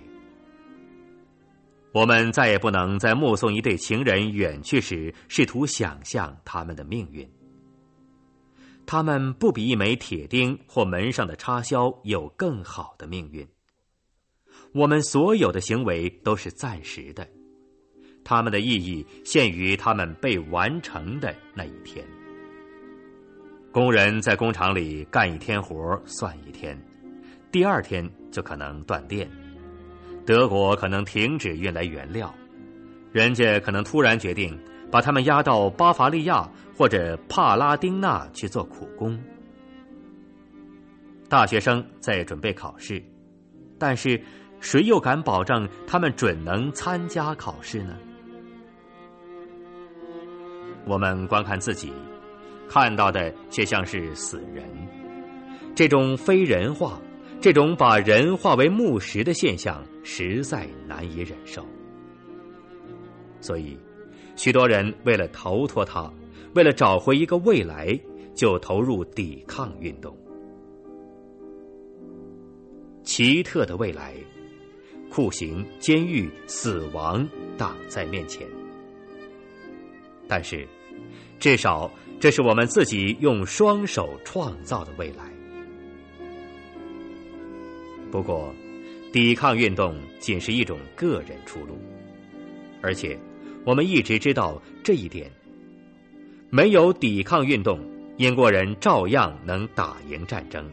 [1.93, 7.27] 我们再也不能在目送一对情人远去时，试图想象他们的命运。
[8.87, 13.47] 他们不比一枚铁钉或门上的插销有更好的命运。
[14.73, 17.27] 我们所有的行为都是暂时的，
[18.25, 22.05] 他们的意义限于他们被完成的那一天。
[23.73, 26.79] 工人在工厂里干一天活算一天，
[27.51, 29.29] 第二天就可能断电。
[30.27, 32.33] 德国可能停止运来原料，
[33.13, 34.59] 人家可能突然决定。
[34.91, 39.19] 把他们押到巴伐利亚或者帕拉丁纳去做苦工。
[41.29, 43.03] 大学生在准备考试，
[43.79, 44.21] 但是
[44.61, 47.97] 谁又敢保证他们准能参加考试呢？
[50.85, 51.93] 我们观看自己，
[52.69, 54.65] 看到的却像是死人。
[55.75, 57.01] 这种非人化，
[57.41, 61.65] 这种把人化为木石的现象，实在难以忍受。
[63.41, 63.79] 所以。
[64.37, 66.13] 许多人为了逃脱它，
[66.55, 67.99] 为了找回一个未来，
[68.35, 70.17] 就投入抵抗运动。
[73.03, 74.15] 奇特的未来，
[75.11, 77.29] 酷刑、监狱、死亡
[77.59, 78.47] 挡在面前。
[80.29, 80.67] 但是，
[81.39, 81.91] 至少
[82.21, 85.33] 这是我们自己用双手创造的未来。
[88.11, 88.55] 不过，
[89.13, 91.77] 抵抗运动仅是一种个人出路，
[92.81, 93.19] 而且。
[93.67, 95.31] 我们一直知道这一点。
[96.55, 97.81] 没有抵抗运动，
[98.17, 100.65] 英国人照样能打赢战争。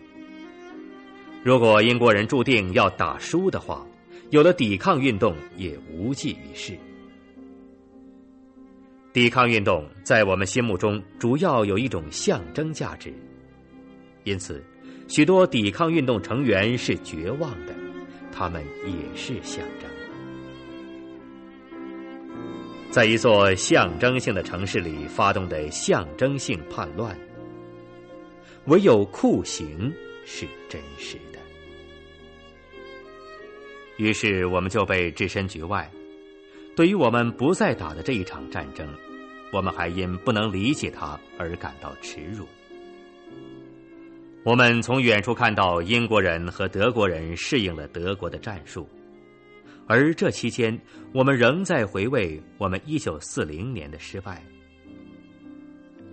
[1.44, 3.84] 如果英国人注定要打输的话，
[4.30, 6.78] 有了抵抗运动也无济于事。
[9.12, 13.12] 抵抗运动在我们心目中主要有一种象征价值，
[14.24, 14.64] 因此，
[15.08, 17.74] 许多抵抗运动成员是绝望的，
[18.32, 19.91] 他们也是象征。
[22.92, 27.18] 在一座象征性的城市里发动的象征性叛乱，
[28.66, 29.90] 唯有酷刑
[30.26, 31.40] 是真实的。
[33.96, 35.90] 于是我们就被置身局外。
[36.76, 38.86] 对于我们不再打的这一场战争，
[39.54, 42.46] 我们还因不能理解它而感到耻辱。
[44.44, 48.86] 我们从远处看到英国人和德国人适应了德国的战术。
[49.92, 50.80] 而这期间，
[51.12, 54.42] 我们仍在回味我们一九四零年的失败。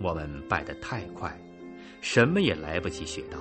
[0.01, 1.33] 我们败得太快，
[2.01, 3.37] 什么也来不及学到。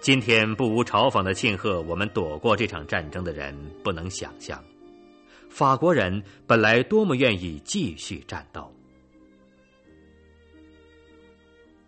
[0.00, 4.60] 今天不无嘲讽的庆贺我们躲过这场战争的人，不能想象，
[5.48, 8.68] 法国人本来多么愿意继续战斗。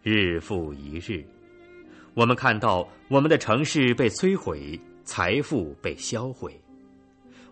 [0.04, 1.24] 日复一日，
[2.14, 6.62] 我们看到我们的城市被摧毁，财富被销毁，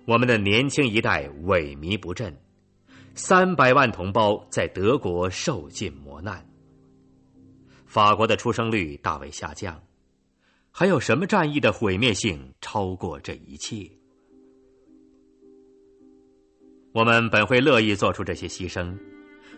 [0.04, 2.36] 我们的年轻一代萎靡不振，
[3.14, 6.46] 三百万同胞在德国受尽磨难，
[7.86, 9.82] 法国的出生率大为下降。
[10.70, 13.90] 还有什么战役的毁灭性超过这一切？
[16.92, 18.94] 我们本会乐意做出这些牺牲，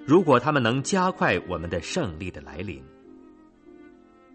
[0.06, 2.80] 如果他们能加快我们的胜利的来临。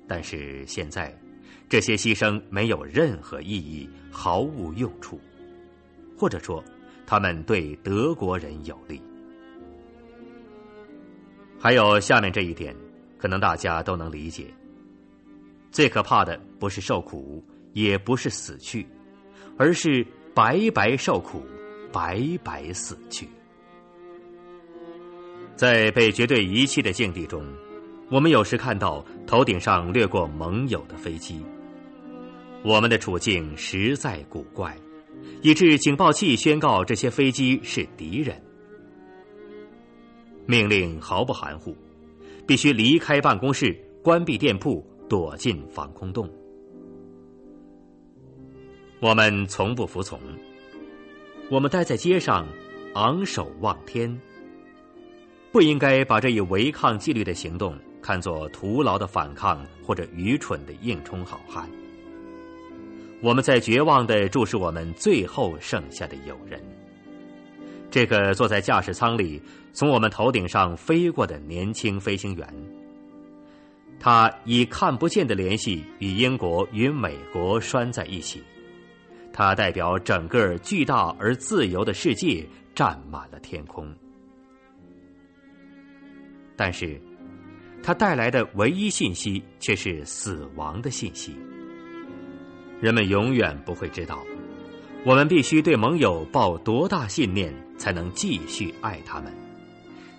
[0.05, 1.18] 但是现在，
[1.70, 5.20] 这些牺牲没有任何意义，毫无用处，
[6.18, 6.64] 或者说，
[7.05, 9.01] 他们对德国人有利。
[11.59, 12.76] 还有下面这一点，
[13.18, 14.53] 可能大家都能理解。
[15.72, 17.43] 最可怕的不是受苦，
[17.74, 18.86] 也不是死去，
[19.57, 20.05] 而是
[20.36, 21.43] 白白受苦，
[21.91, 23.28] 白白死去。
[25.55, 27.43] 在被绝对遗弃的境地中，
[28.11, 31.43] 我们有时看到头顶上掠过盟友的飞机。
[32.64, 34.78] 我们的处境实在古怪，
[35.41, 38.41] 以致警报器宣告这些飞机是敌人。
[40.45, 41.76] 命令毫不含糊，
[42.47, 44.86] 必须离开办公室，关闭店铺。
[45.09, 46.28] 躲进防空洞，
[48.99, 50.20] 我们从不服从。
[51.51, 52.47] 我们待在街上，
[52.95, 54.20] 昂首望天。
[55.51, 61.70] 不应该把这一违抗纪律的行动看作徒劳的反抗或者愚蠢的硬冲好汉。
[63.24, 66.61] 我们在绝望的注视我们最后剩下的友人，
[67.89, 72.45] 这个坐在驾驶舱里从我们头顶上飞过的年轻飞行员。
[73.97, 78.43] 他以看不见的联系与英国与美国拴在一起，
[79.32, 82.45] 他代表整个巨大而自由的世界，
[82.76, 83.88] 占满了天空。
[86.57, 86.99] 但是，
[87.82, 91.34] 他带来的唯一信息却是死亡的信息。
[92.84, 94.21] 人们永远不会知道，
[95.05, 99.34] 我们必须对盟友抱多大信念，才能继续爱他们。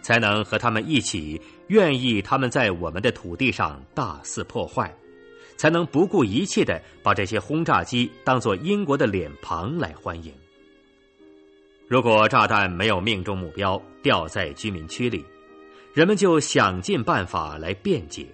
[0.01, 4.91] 才能和他们一起，愿意他们在我们的土地上大肆破坏，
[5.59, 10.33] 才能不顾一切的把这些轰炸机当做英国的脸庞来欢迎。
[11.87, 15.23] 如果炸弹没有命中目标，掉在居民区里，
[15.93, 18.27] 人们就想尽办法来辩解。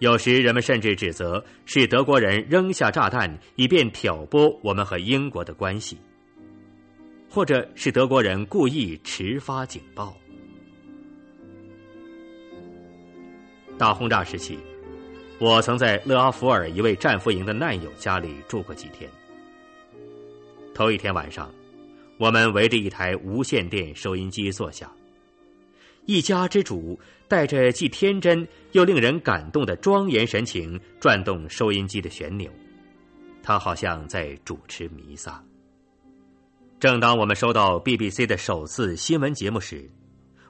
[0.00, 5.98] 有时人们甚至指责是德国人扔下炸弹，以便挑拨我们和英国的关系。
[7.28, 10.16] 或者是德国人故意迟发警报。
[13.78, 14.58] 大轰炸时期，
[15.38, 19.08] 我曾在勒阿弗尔一位战俘营的难友家里住过几天。
[20.74, 21.54] 头一天晚上，
[22.18, 24.90] 我们围着一台无线电收音机坐下，
[26.10, 26.98] 一家之主
[27.28, 32.50] 带着既天真又令人感动的庄严神情转动收音机的旋钮，
[33.44, 35.40] 他好像在主持弥撒。
[36.80, 39.88] 正当我们收到 BBC 的首次新闻节目时，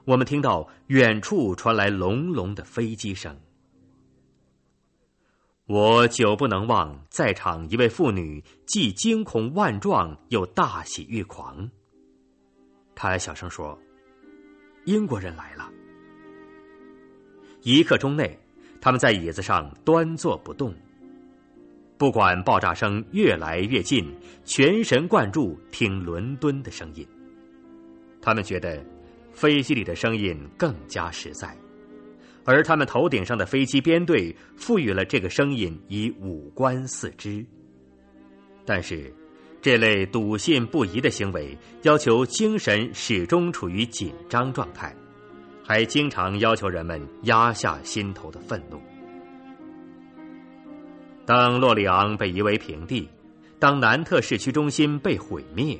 [0.03, 3.39] 我们听到远处传来隆隆的飞机声。
[5.67, 11.69] 我久不能忘在场一位妇女，既惊恐万状，又大喜欲狂。
[12.95, 13.77] 她小声说
[14.85, 15.69] ：“英国人来了。”
[17.63, 18.37] 一刻钟内，
[18.79, 20.73] 他们在椅子上端坐不动。
[21.97, 24.11] 不管爆炸声越来越近，
[24.43, 27.07] 全神贯注听伦敦的声音。
[28.19, 28.83] 他们觉得
[29.31, 31.55] 飞机里的声音更加实在，
[32.43, 37.45] 而他们头顶上的飞机编队赋予了这个声音以五官四肢。
[38.65, 39.13] 但是，
[39.61, 44.95] 这类笃信不疑的行为要求精神始终处于紧张状态，
[45.63, 48.81] 还经常要求人们压下心头的愤怒。
[51.27, 53.07] 当洛里昂被夷为平地，
[53.59, 55.79] 当南特市区中心被毁灭，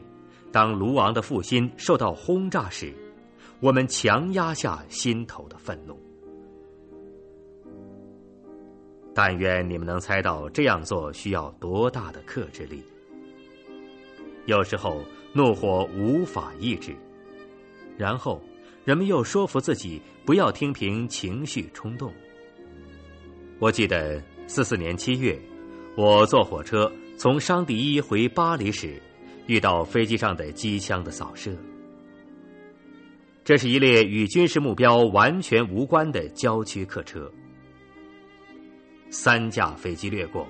[0.52, 2.94] 当卢昂的复兴受到轰炸时，
[3.60, 6.00] 我们强压下心头的愤怒。
[9.16, 12.84] 但愿你们能猜到这样做需要多大的克制力。
[14.46, 16.96] 有时候怒火无法抑制，
[17.98, 18.42] 然后
[18.84, 22.14] 人们又说服自己不要听凭情绪冲动。
[23.60, 24.22] 我记得。
[24.48, 25.40] 四四年七月，
[25.96, 29.02] 我坐火车从商第一回巴黎时，
[29.48, 31.56] 遇到飞机上的机枪的扫射。
[33.46, 37.32] 这是一列与军事目标完全无关的郊区客车。
[39.10, 40.46] 三架飞机掠过，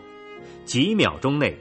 [0.66, 1.56] 几秒钟内，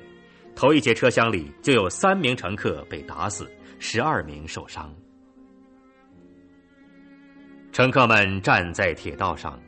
[0.60, 4.94] 头一节车厢里就有三名乘客被打死，十二名受伤。
[7.72, 9.58] 乘客们站在铁道上，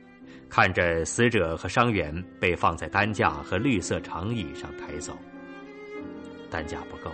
[0.50, 5.16] 看着死者和伤员被放在担架和绿色长椅上抬走。
[6.50, 7.10] 担架不够，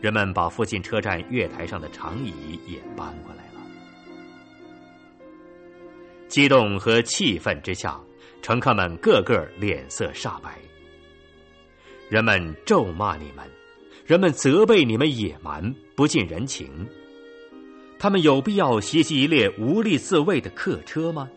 [0.00, 3.60] 人们把附近车站月台上的长椅也搬过来了。
[6.28, 8.00] 激动和气愤之下，
[8.40, 10.56] 乘客们个个脸色煞白。
[12.10, 13.44] 人们咒骂你们，
[14.04, 16.86] 人们责备你们野蛮不近人情。
[17.98, 21.30] 他们有必要袭击一列无力自卫的客车吗？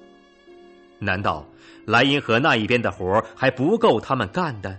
[1.00, 1.48] 难道
[1.86, 4.78] 莱茵河那一边的活还不够他们干的？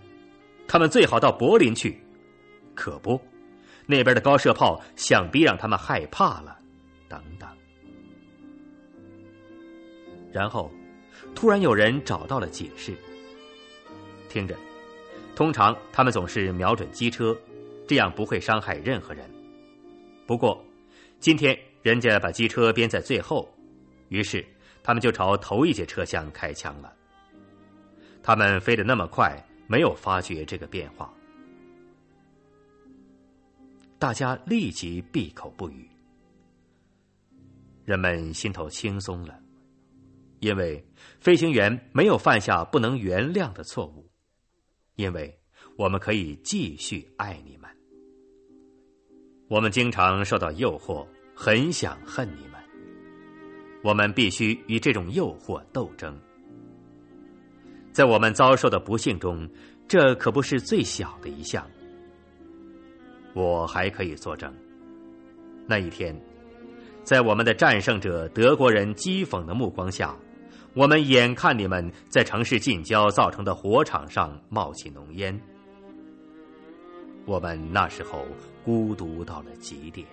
[0.66, 1.99] 他们最好到柏林去。
[2.74, 3.20] 可不，
[3.86, 6.59] 那边的高射炮想必让他们害怕了。
[7.09, 7.49] 等等。
[10.30, 10.70] 然后，
[11.34, 12.95] 突然有人找到了解释。
[14.28, 14.55] 听着，
[15.39, 17.32] 通常他们总是瞄准机车，
[17.86, 19.24] 这样不会伤害任何人。
[20.26, 20.61] 不过，
[21.20, 21.57] 今天。
[21.80, 23.49] 人家把机车编在最后，
[24.09, 24.45] 于是
[24.82, 26.93] 他们就朝头一节车厢开枪了。
[28.20, 31.14] 他们飞得那么快，没有发觉这个变化。
[33.97, 35.89] 大家立即闭口不语。
[37.84, 39.39] 人们心头轻松了，
[40.41, 40.84] 因为
[41.20, 44.07] 飞行员没有犯下不能原谅的错误，
[44.99, 45.34] 因为
[45.76, 47.70] 我们可以继续爱你们。
[49.49, 51.07] 我们经常受到诱惑。
[51.40, 52.61] 很想恨你们，
[53.84, 56.20] 我们必须与这种诱惑斗争。
[57.92, 59.49] 在我们遭受的不幸中，
[59.86, 61.64] 这可不是最小的一项。
[63.34, 64.53] 我还可以作证，
[65.64, 66.12] 那一天，
[67.05, 70.18] 在我们的战胜者德国人讥讽的目光下，
[70.74, 75.40] 我们眼看你们在城市近郊造成的火场上冒起浓烟，
[77.24, 78.24] 我们那时候
[78.64, 80.06] 孤独到了极点。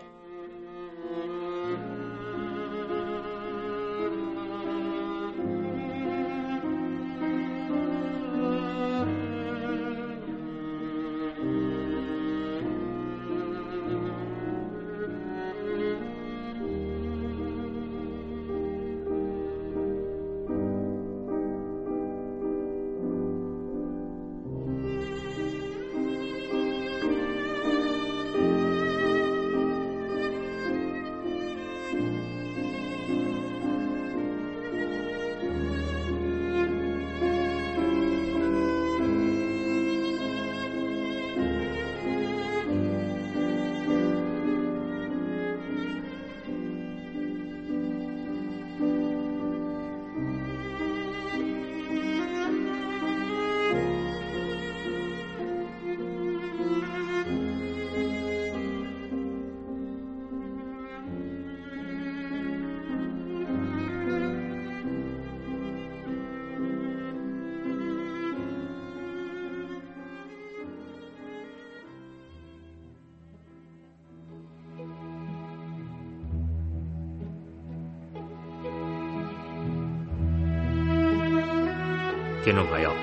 [82.46, 82.94] 听众朋友，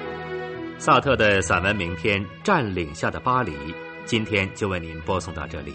[0.78, 3.50] 萨特的散文名篇《占领下的巴黎》，
[4.04, 5.74] 今天就为您播送到这里。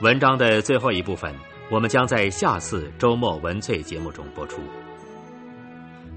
[0.00, 1.34] 文章的最后一部分，
[1.72, 4.60] 我们将在下次周末文萃节目中播出。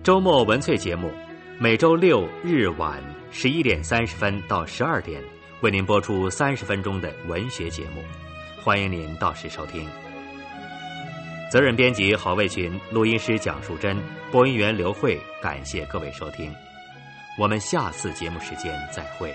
[0.04, 1.12] 周末文萃节目
[1.58, 3.02] 每周六日晚
[3.32, 5.20] 十一点三十分到十二点，
[5.62, 8.04] 为您播出三十分钟的文学节目，
[8.64, 9.84] 欢迎您到时收听。
[11.50, 13.98] 责任编辑郝卫群，录音师蒋树珍，
[14.32, 16.54] 播音员刘慧，感谢各位收听，
[17.40, 19.34] 我们下次节目时间再会。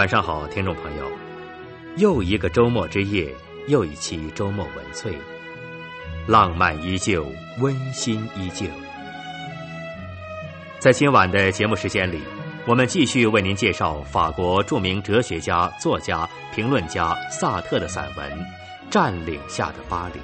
[0.00, 1.12] 晚上好，听众朋友。
[1.98, 3.34] 又一个周末之夜，
[3.68, 5.12] 又一期周末文萃，
[6.26, 8.64] 浪漫依旧，温馨依旧。
[10.78, 12.22] 在今晚的节目时间里，
[12.66, 18.32] 我们继续为您介绍法国著名哲学家、作家、评论家萨特的散文
[18.88, 20.18] 《占领下的巴黎》。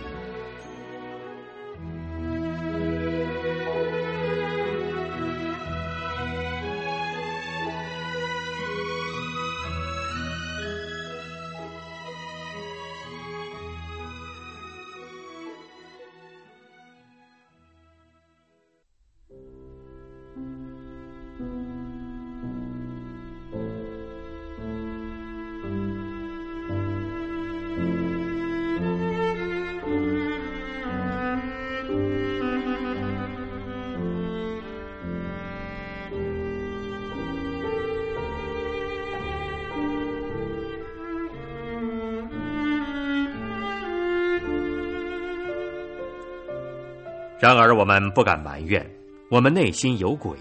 [47.47, 48.85] 然而，我们不敢埋怨，
[49.31, 50.37] 我们内心有鬼。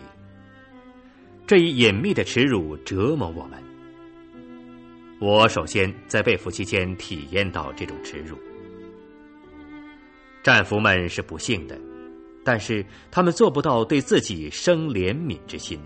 [1.45, 3.63] 这一隐秘的耻辱折磨我们。
[5.21, 8.35] 我首先在被俘期间体验到这种耻辱。
[10.41, 11.79] 战俘们是不幸的，
[12.43, 15.79] 但是他们做不到对自己生怜悯之心。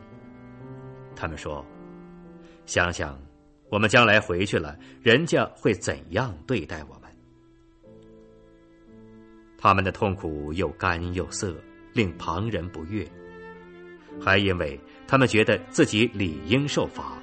[1.17, 1.65] 他们说
[2.65, 3.19] ：“想想，
[3.69, 6.97] 我们将来回去了，人家会怎样对待我？”
[9.59, 11.53] 他们的痛苦又干又涩，
[11.93, 13.05] 令旁人不悦，
[14.21, 17.17] 还因为他们觉得自己理应受罚。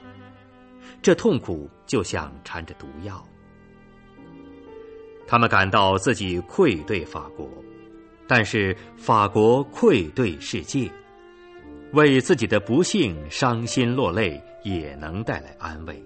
[1.00, 3.26] 这痛苦就像缠着毒药。
[5.26, 7.48] 他们感到自己愧对法国，
[8.26, 10.90] 但是法国愧对世界。
[11.92, 16.02] 为自己的不幸伤心落泪，也能带来安慰。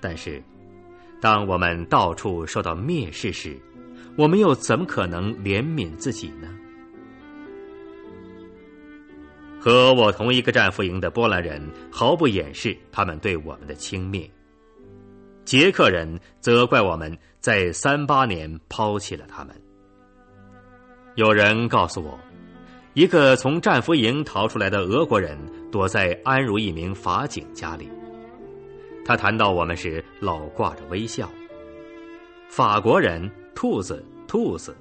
[0.00, 0.42] 但是，
[1.20, 3.56] 当我们到处受到蔑视时，
[4.16, 6.48] 我们又怎么可能怜悯自己呢？
[9.58, 11.60] 和我同一个战俘营的波兰人
[11.90, 14.28] 毫不掩饰他们对我们的轻蔑，
[15.44, 19.54] 捷克人责怪我们在三八年抛弃了他们。
[21.14, 22.18] 有人告诉我，
[22.92, 25.36] 一个从战俘营逃出来的俄国人
[25.72, 27.88] 躲在安茹一名法警家里，
[29.04, 31.28] 他谈到我们时老挂着微笑。
[32.48, 33.28] 法国人。
[33.54, 34.76] 兔子，兔子，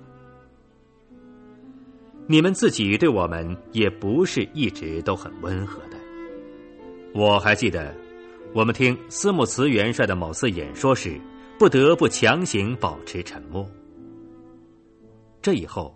[2.27, 5.97] 你们自己对我们也不是一直都很温和的。
[7.13, 7.95] 我还记得，
[8.53, 11.19] 我们听斯穆茨元帅的某次演说时，
[11.59, 13.69] 不得不强行保持沉默。
[15.41, 15.95] 这以后，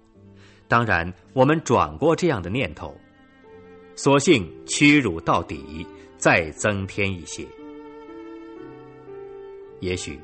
[0.67, 2.95] 当然我们转过这样的念头，
[3.95, 5.85] 索性屈辱到底，
[6.17, 7.45] 再增添一些，
[9.79, 10.19] 也许。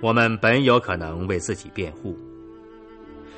[0.00, 2.16] 我们本有可能为自己辩护。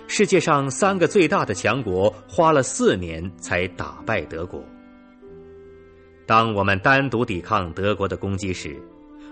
[0.09, 4.63] 世界上三个最大的强国花了四年才打败德国。
[6.27, 8.77] 当我们单独抵抗德国的攻击时，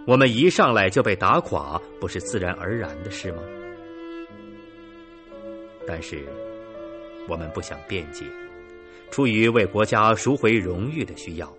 [0.07, 3.39] 我们一上来就被打垮，不是自然而然的事吗？
[5.87, 6.25] 但是，
[7.29, 8.25] 我们不想辩解，
[9.11, 11.53] 出于为国家赎回荣誉的需要，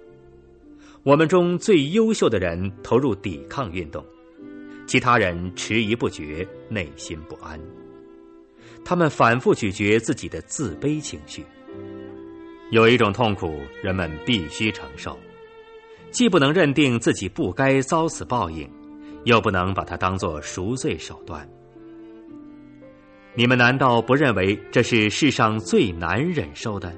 [1.03, 4.05] 我们中最优秀的人投入抵抗运动。
[4.87, 7.59] 其他人迟疑不决，内心不安。
[8.83, 11.43] 他们反复咀嚼自己的自卑情绪。
[12.71, 15.17] 有一种痛苦，人们必须承受，
[16.11, 18.69] 既不能认定自己不该遭此报应，
[19.23, 21.47] 又不能把它当作赎罪手段。
[23.35, 26.91] 你们难道不认为这是世上最难忍受的？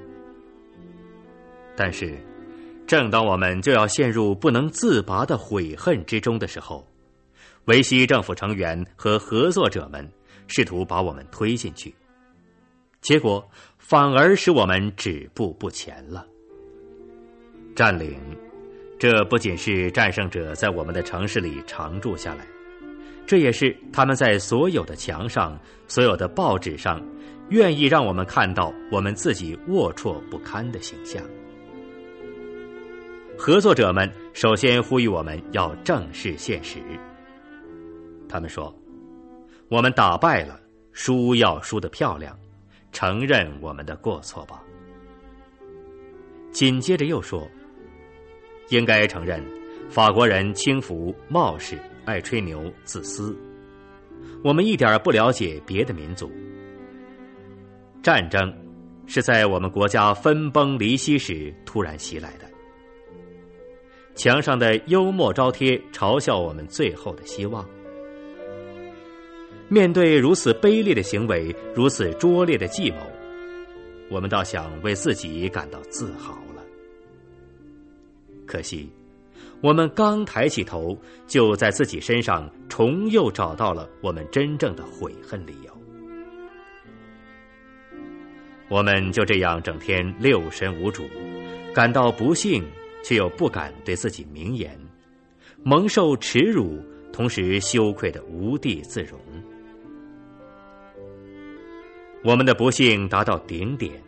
[1.76, 2.18] 但是，
[2.86, 6.87] 正当我们就要陷入不能自拔的悔恨之中的时候，
[7.68, 10.10] 维希政府成员和合作者们
[10.48, 11.94] 试图把我们推进去，
[13.02, 13.46] 结果
[13.78, 16.26] 反而使我们止步不前了。
[17.76, 18.18] 占领，
[18.98, 22.48] 这不仅是战胜者在我们的城市里常住下来，
[23.26, 27.06] 这也是他们在所有的墙上、所有的报纸上，
[27.50, 31.22] 愿意让我们看到我们自己龌龊不堪的形象。
[33.38, 36.80] 合作者们首先呼吁我们要正视现实。
[38.30, 38.74] 他们说
[39.70, 40.60] ：“我们打败了，
[40.92, 42.38] 输要输得漂亮，
[42.92, 44.62] 承认我们的过错吧。”
[46.52, 47.48] 紧接着又说
[48.70, 49.44] ：“应该承认，
[49.90, 53.38] 法国人轻浮、冒失、爱吹牛、自私。
[54.44, 56.32] 我们一点不了解别的民族。
[58.02, 58.54] 战争
[59.06, 62.46] 是在我们国家分崩离析时突然袭来的。
[64.16, 67.68] 墙上的幽默招贴嘲笑我们最后的希望。
[69.70, 72.98] 面对如此卑劣的行为，如此拙劣的计谋，
[74.10, 76.64] 我们倒想为自己感到自豪了。
[78.46, 78.90] 可惜，
[79.62, 80.98] 我们刚抬起头，
[81.28, 85.78] 就在自己身上重又找到了我们真正的悔恨理由。
[88.70, 91.04] 我们就这样整天六神无主，
[91.74, 92.64] 感到不幸，
[93.04, 94.80] 却又不敢对自己明言，
[95.62, 99.20] 蒙受耻辱，同时羞愧的无地自容。
[102.28, 104.04] 我们的不幸达到顶点，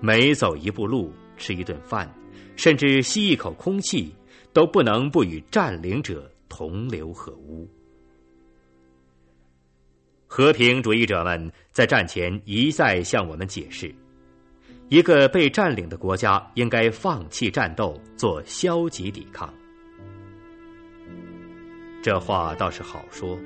[0.00, 2.12] 每走一步路，吃一顿饭，
[2.56, 4.12] 甚至吸一口空气，
[4.52, 7.70] 都不能不与占领者同流合污。
[10.26, 13.94] 和平主义者们在战前一再向我们解释：
[14.88, 19.54] 一个被占领的国家应该放弃战斗，做消极抵抗。
[22.02, 23.38] 这话倒是好说，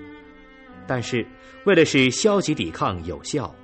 [0.87, 1.27] 但是
[1.65, 3.55] 为了使消极抵抗有效，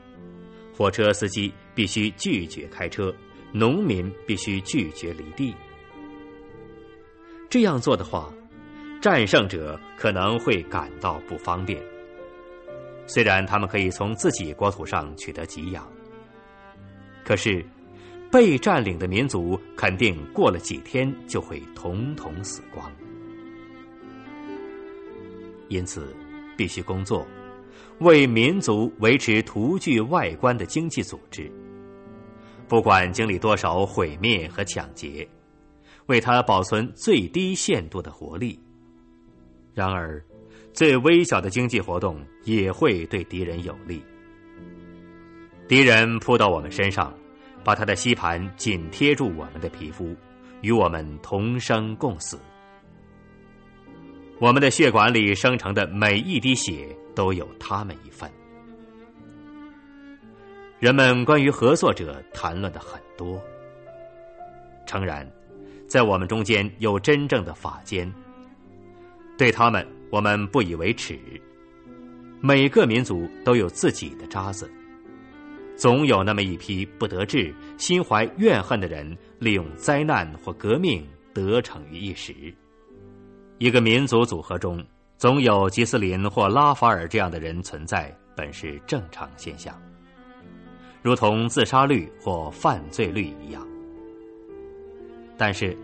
[0.75, 3.15] 火车司机必须拒绝开车，
[3.53, 5.55] 农民必须拒绝离地。
[7.49, 8.33] 这样做的话，
[9.03, 11.83] 战胜者可能会感到不方便。
[13.07, 15.87] 虽然他们可以从自己国土上取得给养，
[17.25, 17.65] 可是
[18.31, 22.91] 被占领的民族肯定过了几天就会统统死光。
[25.69, 26.15] 因此，
[26.61, 27.27] 必须工作，
[28.01, 31.51] 为民族维持图具外观的经济组织，
[32.69, 35.27] 不管经历多少毁灭和抢劫，
[36.05, 38.61] 为它保存最低限度的活力。
[39.73, 40.23] 然而。
[40.73, 44.01] 最微小的经济活动也会对敌人有利。
[45.67, 47.13] 敌人扑到我们身上，
[47.65, 50.15] 把他的吸盘紧贴住我们的皮肤，
[50.61, 52.39] 与我们同生共死。
[54.41, 58.31] 我们的血管里生成的每一滴血都有他们一份。
[60.79, 63.39] 人们关于合作者谈论的很多。
[64.87, 65.31] 诚然，
[65.87, 68.11] 在我们中间有真正的法监，
[69.37, 69.87] 对他们。
[70.11, 71.17] 我们不以为耻。
[72.41, 74.69] 每个民族都有自己的渣子，
[75.77, 82.35] 总有那么一批不得志、心怀怨恨的人，利用灾难或革命得逞于一时。
[83.61, 84.83] 一个民族组合中，
[85.19, 89.79] 总有吉斯林或拉法尔这样的人存在，本是正常现象，
[91.03, 93.63] 如同自杀率或犯罪率一样。
[95.37, 95.77] 但是，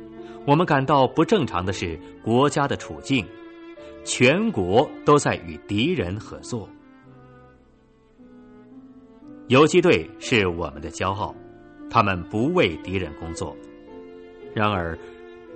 [0.46, 3.26] 我们感到不正常的是国家的处境。
[4.04, 6.66] 全国都在与敌人合作。
[9.48, 11.34] 游击队是我们的骄傲，
[11.90, 13.54] 他们不为敌人工作。
[14.54, 14.96] 然而，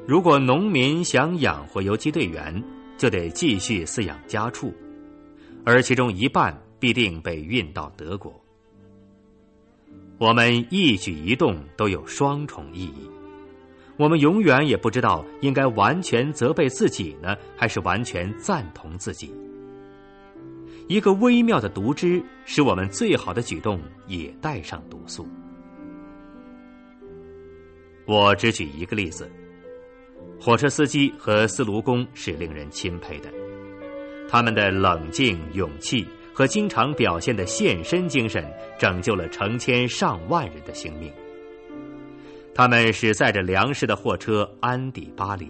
[0.06, 2.62] 如果农民想养活游击队员，
[2.98, 4.72] 就得继续饲养家畜，
[5.64, 8.38] 而其中一半必定被运到德国。
[10.18, 13.08] 我们一举一动都有双重意义。
[13.96, 19.32] 我们永远也不知道应该完全责备自己呢，还是完全赞同自己。
[20.88, 25.28] 一个微妙的毒汁，使我们最好的举动也带上毒素。
[28.06, 29.30] 我只举一个例子：
[30.40, 33.30] 火车司机和司炉工是令人钦佩的，
[34.26, 38.42] 他们的冷静、勇气和经常表现的献身精神，
[38.78, 41.12] 拯救了成千上万人的性命。
[42.54, 45.46] 他们使载着粮食的货车安抵巴黎。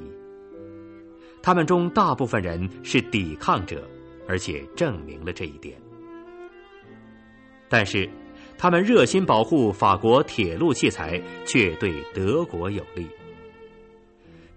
[1.40, 3.88] 他们中大部分人是抵抗者，
[4.28, 5.80] 而且证明了这一点。
[7.68, 8.10] 但是，
[8.58, 13.06] 他们热心保护法国铁路器材，却对德国有利。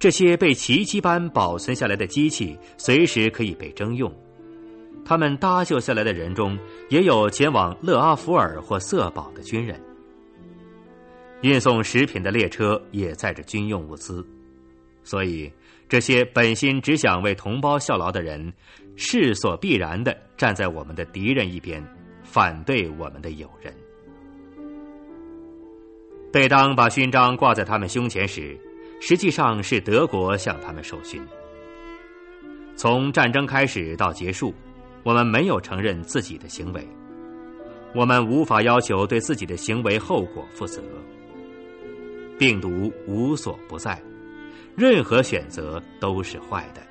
[0.03, 4.13] 这些被奇迹般保存下来的机器，随时可以被征用。
[5.05, 9.79] 他们搭救下来的人中，也有前往勒阿弗尔或瑟堡的军人。
[11.39, 14.21] 运送食品的列车也载着军用物资，
[15.05, 15.49] 所以
[15.87, 18.51] 这些本心只想为同胞效劳的人，
[18.97, 21.81] 势所必然的站在我们的敌人一边，
[22.23, 23.73] 反对我们的友人。
[26.33, 28.59] 每当把勋章挂在他们胸前时，
[29.05, 31.21] 实际上是德国向他们授勋。
[32.73, 34.53] 从战争开始到结束，
[35.03, 36.87] 我们没有承认自己的行为，
[37.93, 40.81] 我们无法要求对自己的行为后果负责。
[42.39, 44.01] 病毒无所不在，
[44.73, 46.81] 任何选择都是坏的，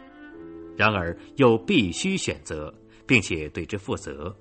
[0.76, 2.72] 然而又必须选择，
[3.06, 4.36] 并且对之负责。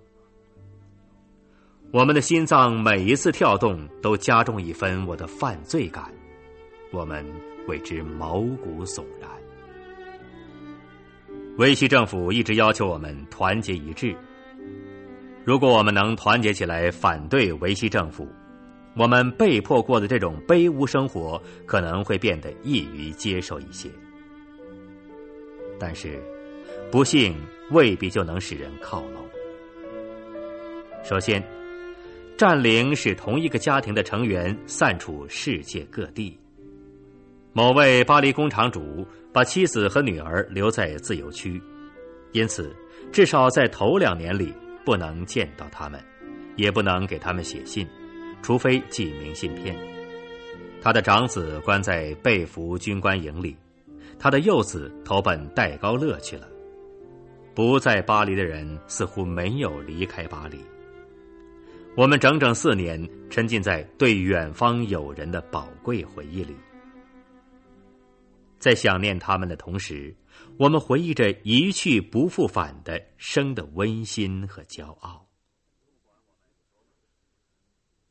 [1.94, 6.14] 我们的心脏每一次跳动都加重一分我的犯罪感，
[6.92, 7.26] 我们
[7.72, 9.30] 为之毛骨悚然。
[11.58, 14.14] 维希政府一直要求我们团结一致。
[15.46, 18.28] 如果我们能团结起来反对维希政府，
[18.98, 23.90] 我们被迫过的这种卑污生活可能会变得易于接受一些。
[25.80, 26.22] 但是，
[26.92, 27.34] 不幸
[27.72, 29.26] 未必就能使人靠拢。
[31.06, 31.42] 首先，
[32.38, 36.38] 占领使同一个家庭的成员散处世界各地。
[37.54, 41.62] 某位巴黎工厂主把妻子和女儿留在自由区，
[42.32, 42.74] 因此
[43.12, 44.54] 至少在头两年里
[44.86, 46.02] 不能见到他们，
[46.56, 47.86] 也不能给他们写信，
[48.42, 49.76] 除非寄明信片。
[50.82, 53.58] 他的长子关在被俘军官营里，
[54.18, 56.48] 他的幼子投奔戴高乐去了。
[57.54, 60.58] 不在巴黎的人似乎没有离开巴黎。
[61.98, 66.56] 我们整整四年沉浸在对远方友人的宝贵回忆里。
[68.62, 70.16] 在想念他们的同时，
[70.60, 75.28] 我们回忆着一去不复返的生的温馨和骄傲。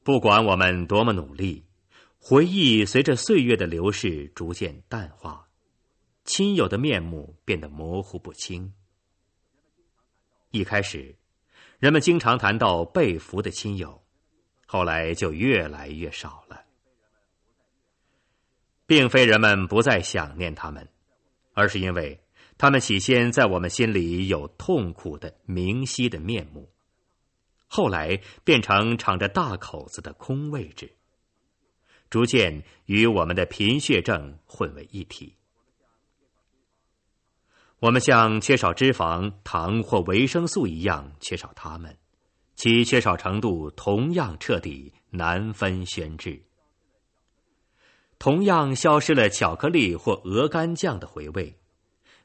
[0.02, 1.64] 不管我们多么努力，
[2.18, 5.46] 回忆随着岁月的流逝逐渐淡化，
[6.24, 8.74] 亲友的面目变得模糊不清。
[10.50, 11.16] 一开始，
[11.78, 14.02] 人们经常谈到被俘的亲友，
[14.66, 16.59] 后来就越来越少了。
[18.90, 20.88] 并非人们不再想念他们，
[21.54, 22.20] 而是因为
[22.58, 26.68] 他们起先在我们心里有痛苦的明晰的面目，
[27.68, 30.96] 后来变成敞着大口子的空位置，
[32.10, 35.36] 逐渐与我们的贫血症混为一体。
[37.78, 41.96] 我们像缺少脂肪、糖或维生素一样缺少它们，
[42.56, 46.42] 其缺少程度同样彻底，难分轩轾。
[48.20, 51.56] 同样消失了巧克力或鹅肝酱的回味，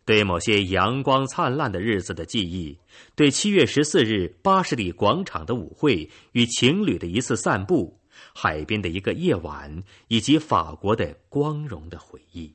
[0.04, 2.78] 对某些阳光灿烂的日子的记忆，
[3.16, 7.98] 对七月十四日八十里广场的舞会与情侣的一次散步，
[8.34, 12.54] 海边的一个夜晚，以及法国的光荣的回忆。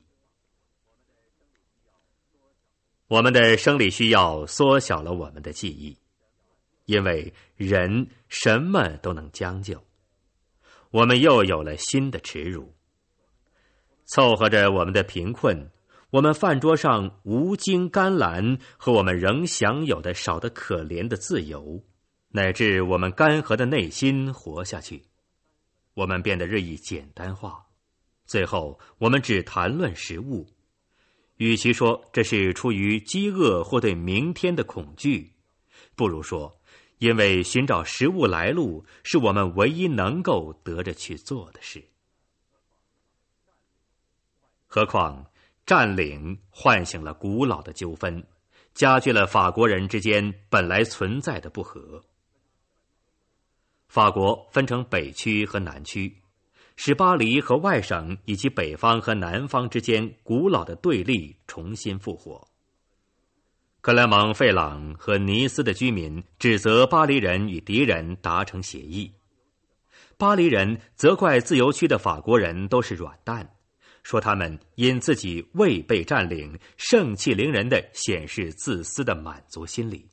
[3.07, 5.97] 我们的生理需要缩小了我们的记忆，
[6.85, 9.83] 因为人什么都能将就。
[10.91, 12.71] 我们又有了新的耻辱。
[14.13, 15.71] 凑合着我们的贫困，
[16.09, 21.81] 我们饭桌上无精甘蓝和我们仍享有的少得可怜的自由，
[22.27, 25.05] 乃至我们干涸的内心活下去，
[25.93, 27.67] 我们变得日益简单化。
[28.25, 30.45] 最后，我们只谈论食物，
[31.37, 35.31] 与其说这是出于饥饿或对明天的恐惧，
[35.95, 36.59] 不如说，
[36.97, 41.81] 因为寻找食物来路是我们唯一能够得着去做的事。
[44.73, 45.25] 何况，
[45.65, 48.25] 占领唤醒了古老的纠纷，
[48.73, 52.01] 加剧了法国人之间本来存在的不和。
[53.89, 56.15] 法国分成北区和南区，
[56.77, 62.47] 使巴黎和外省以及北方和南方之间古老的对立重新复活。
[63.81, 69.11] 克莱蒙、费朗和尼斯的居民指责巴黎人与敌人达成协议，
[70.17, 73.53] 巴黎人责怪自由区的法国人都是软蛋。
[74.03, 80.09] 说他们因自己未被占领，盛气凌人的显示自私的满足心理。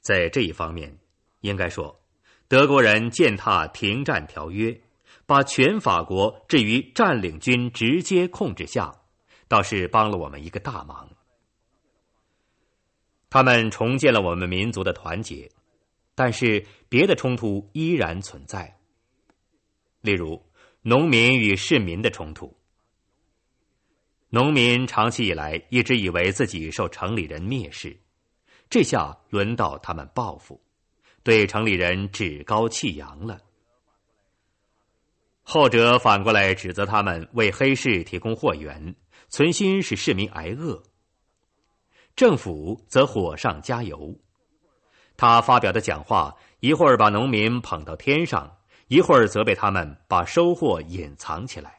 [0.00, 0.98] 在这一方面，
[1.40, 2.00] 应该说，
[2.48, 4.76] 德国人践踏停战条约，
[5.24, 8.92] 把全法国置于占领军直接控制下，
[9.46, 11.08] 倒是帮了我们一个大忙。
[13.30, 15.48] 他们重建了我们民族的团结，
[16.16, 18.78] 但是别的冲突依然存在，
[20.00, 20.44] 例如。
[20.84, 22.56] 农民与市民的冲突。
[24.30, 27.96] 农民长期以来一直以为自己受城里人蔑视，
[28.68, 30.60] 这下轮到他们报复，
[31.22, 33.38] 对城里人趾高气扬了。
[35.44, 38.96] 后者反过来指责他们为黑市提供货源，
[39.28, 40.82] 存心使市民挨饿。
[42.16, 44.18] 政府则火上加油，
[45.16, 48.56] 他发表的讲话一会儿把农民捧到天上。
[48.88, 51.76] 一会儿责备他们把收获隐藏起来，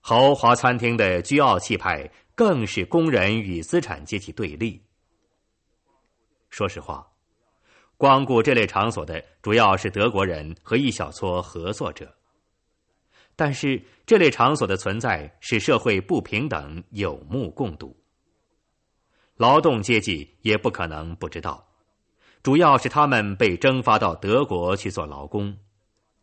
[0.00, 4.82] 豪华餐厅的居傲气派更是工人与资产阶级对立。
[6.50, 7.06] 说实话，
[7.96, 12.14] 光顾这类场所的主要是德国人和一小撮合作者，
[13.34, 17.96] 但是这类场所的存在使社会不平等有目共睹，
[19.36, 21.66] 劳动阶级也不可能不知道。
[22.42, 25.56] 主要是他们被征发到德国去做劳工，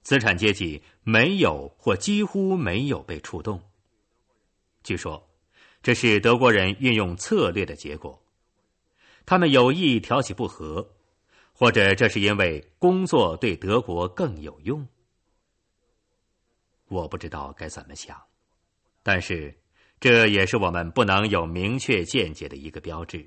[0.02, 3.62] 资产阶级没有或几乎没有被触动。
[4.84, 5.30] 据说，
[5.82, 8.22] 这是德国人运用策略的结果。
[9.26, 10.96] 他们有意挑起不和，
[11.54, 14.86] 或者这是因为工作对德国更有用。
[16.88, 18.20] 我不知道该怎么想，
[19.04, 19.56] 但是
[20.00, 23.26] 这也是我们不能有明确见解的一个标志。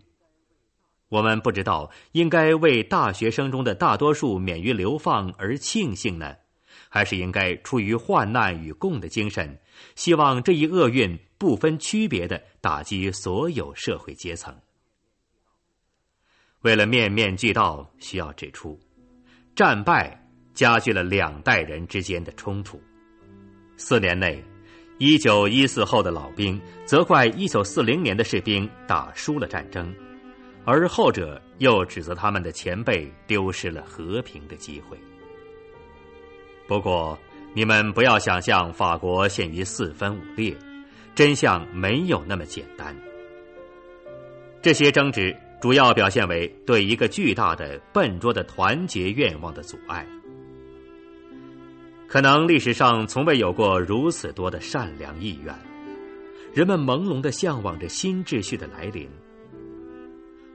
[1.12, 6.36] 我们不知道应该为大学生中的大多数免于流放而庆幸呢，
[6.88, 9.60] 还是应该出于患难与共的精神，
[9.94, 14.56] 希望这一厄运不分区别的打击所有社会阶层。
[16.62, 18.80] 为了面面俱到，需要指出，
[19.54, 22.80] 战败加剧了两代人之间的冲突。
[23.76, 24.42] 四年内，
[24.96, 29.94] 一九一四后的老兵责怪一九四零年的士兵打输了战争，
[30.64, 34.96] 而后者又指责他们的前辈丢失了和平的机会。
[36.68, 37.18] 不过，
[37.54, 40.56] 你们不要想象法国陷于四分五裂，
[41.14, 42.96] 真相没有那么简单。
[44.62, 50.06] 这些争执主要表现为对一个巨大的、笨拙的团结愿望的阻碍。
[52.06, 55.52] 可能历史上从未有过如此多的善良意愿，
[56.54, 59.10] 人们朦胧的向往着新秩序的来临。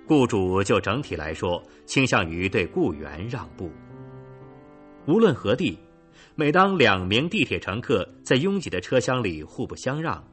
[0.07, 3.69] 雇主就整体来说倾向于对雇员让步。
[5.05, 5.77] 无论何地，
[6.33, 10.23] 每当两名地铁乘客在拥挤的车厢里互不相让，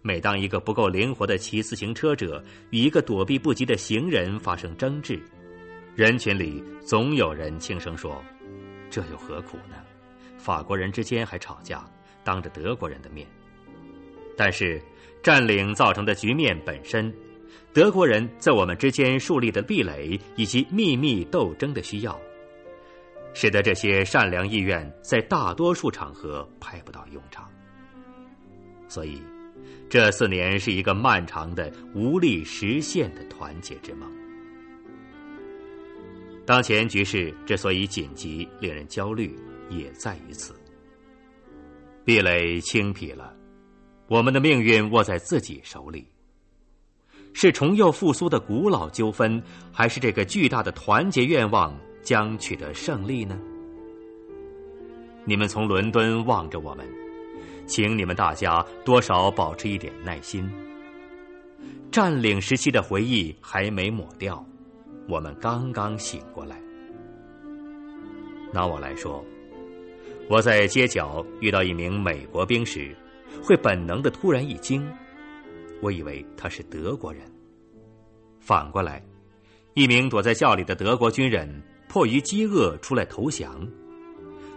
[0.00, 5.22] 每当一个不够灵活的骑自行车者与一个躲避不及的行人发生争执，
[5.94, 8.22] 人群里总有人轻声说
[8.90, 9.76] ：“这又何苦呢？”
[10.38, 11.84] 法国人之间还吵架，
[12.22, 13.26] 当着德国人的面。
[14.36, 14.82] 但是，
[15.22, 17.14] 占领造成的局面本身，
[17.74, 22.16] 德国人在我们之间树立的壁垒以及秘密斗争的需要，
[23.34, 27.50] 使得这些善良意愿在大多数场合派不到用场。
[28.86, 29.20] 所以，
[29.90, 34.08] 这四年是一个漫长的、无力实现的团结之梦。
[36.46, 39.36] 当前局势之所以紧急、令人焦虑。
[39.70, 40.54] 也在于此，
[42.04, 43.34] 壁垒轻劈了，
[44.08, 46.06] 我们的命运握在自己手里。
[47.34, 53.38] 是重又复苏的古老纠纷，还是这个巨大的团结愿望将取得胜利呢？
[55.26, 56.86] 你们从伦敦望着我们，
[57.66, 60.48] 请你们大家多少保持一点耐心。
[61.90, 64.44] 占领时期的回忆还没抹掉，
[65.08, 66.60] 我们刚刚醒过来。
[68.52, 69.24] 拿我来说。
[70.30, 72.96] 我在街角遇到一名美国兵时，
[73.42, 74.88] 会本能的突然一惊，
[75.84, 77.30] 我以为他是德国人。
[78.40, 79.04] 反过来，
[79.74, 83.68] 一名躲在窖里的德国军人迫于饥饿出来投降。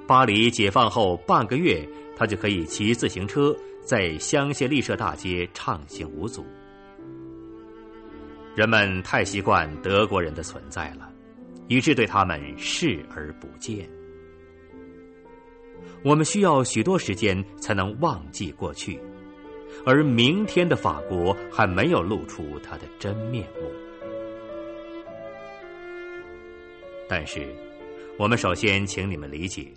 [0.07, 1.85] 巴黎解放后半个月，
[2.15, 6.45] 他就可以骑自行车在香榭丽舍大街畅行无阻。
[8.55, 11.11] 人们太习惯德国人的存在了，
[11.67, 13.85] 以致对他们视而不见。
[16.05, 18.97] 我们需要许多时间才能忘记过去，
[19.89, 23.71] 而明天的法国还没有露出它的真面目。
[27.07, 27.47] 但是，
[28.19, 29.71] 我们首先请你们理解，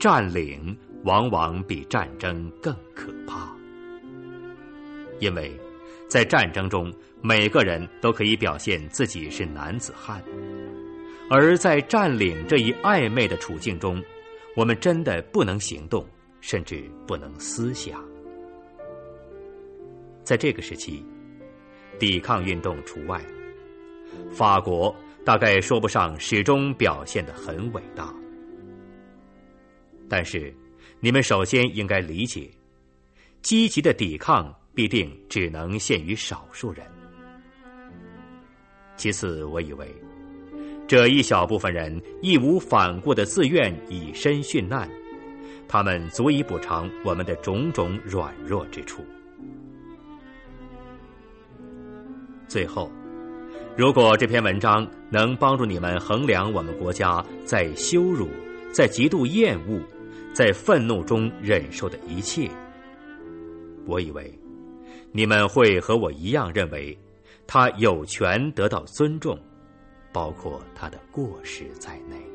[0.00, 0.74] 占领
[1.04, 3.54] 往往比战争更可怕，
[5.20, 5.52] 因为
[6.08, 6.90] 在战争中，
[7.20, 10.24] 每个人都可以表现自己是男子汉，
[11.28, 14.02] 而在占领这一暧昧的处境中。
[14.56, 16.06] 我们真的不能行动，
[16.40, 18.02] 甚至不能思想。
[20.22, 21.04] 在这个时期，
[21.98, 23.20] 抵抗运动除外，
[24.30, 24.94] 法国
[25.24, 28.14] 大概说不上始终表现的很伟大。
[30.08, 30.54] 但是，
[31.00, 32.50] 你们首先应该理解，
[33.40, 36.86] 积极的抵抗必定只能限于少数人。
[38.96, 39.88] 其次，我以为。
[40.86, 44.86] 这一小部分人义无反顾的自愿以身殉难，
[45.66, 49.02] 他们足以补偿我们的种种软弱之处。
[52.52, 52.92] 最后，
[53.78, 58.28] 如果这篇文章能帮助你们衡量我们国家在羞辱、
[58.70, 59.80] 在极度厌恶、
[60.34, 62.50] 在愤怒中忍受的一切，
[63.86, 64.38] 我以为
[65.12, 66.94] 你们会和我一样认为，
[67.46, 69.38] 他有权得到尊重。
[70.12, 72.31] 包括他的过失在内。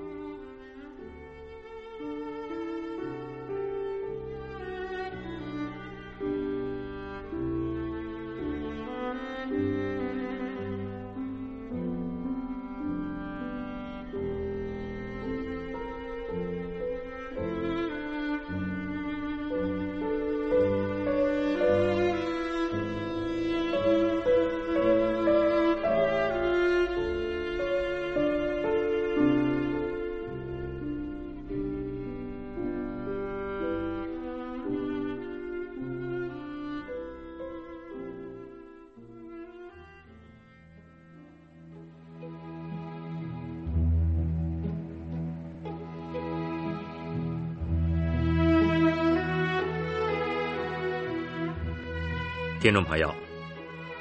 [52.68, 53.16] 听众朋友，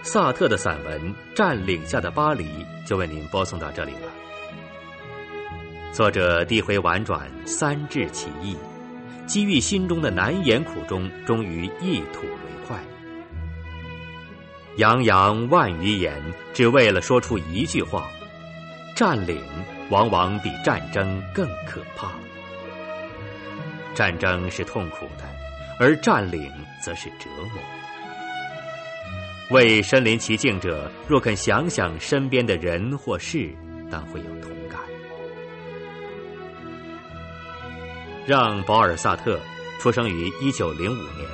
[0.02, 1.00] 萨特的散文
[1.36, 2.44] 《占领下的巴黎》
[2.84, 4.12] 就为您播送到这里了。
[5.92, 8.56] 作者低回婉转，三至其意，
[9.24, 12.76] 机遇心中的难言苦衷，终于一吐为快。
[14.78, 16.20] 洋洋万余言，
[16.52, 18.08] 只为了说出一句话：
[18.96, 19.40] 占领
[19.90, 22.10] 往往比战争更可怕。
[23.94, 25.24] 战争是痛苦的，
[25.78, 26.52] 而占领
[26.82, 27.62] 则是折磨。
[29.50, 33.54] 为身临其境者，若肯想想身边的人或事，
[33.88, 34.80] 当会有同感。
[38.26, 39.38] 让·保尔·萨特
[39.78, 41.28] 出生于一九零五年，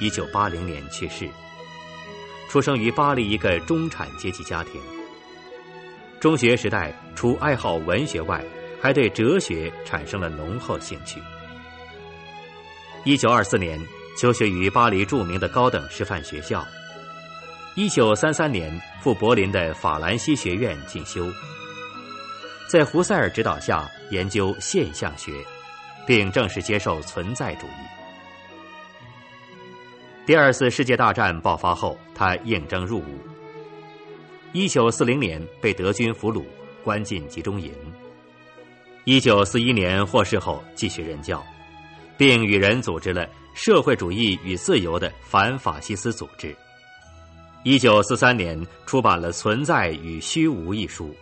[0.00, 1.28] 一九八零年去世。
[2.48, 4.80] 出生于巴黎一个中产阶级家庭。
[6.18, 8.44] 中学时代，除爱好文学外，
[8.80, 11.20] 还对哲学产生了浓厚兴趣。
[13.04, 13.80] 一九二四年，
[14.18, 16.66] 求学于巴黎著名的高等师范学校。
[17.76, 21.28] 一九三三年赴柏林的法兰西学院进修，
[22.68, 25.32] 在胡塞尔指导下研究现象学，
[26.06, 27.70] 并正式接受存在主义。
[30.24, 33.18] 第二次世界大战爆发后，他应征入伍。
[34.52, 36.44] 一九四零年被德军俘虏，
[36.84, 37.72] 关进集中营。
[39.02, 41.44] 一九四一年获释后，继续任教，
[42.16, 46.56] 并与人组织了社会主义与自由的反法西斯组织。
[47.64, 51.16] 一九四三年出版了《存在与虚无》一书，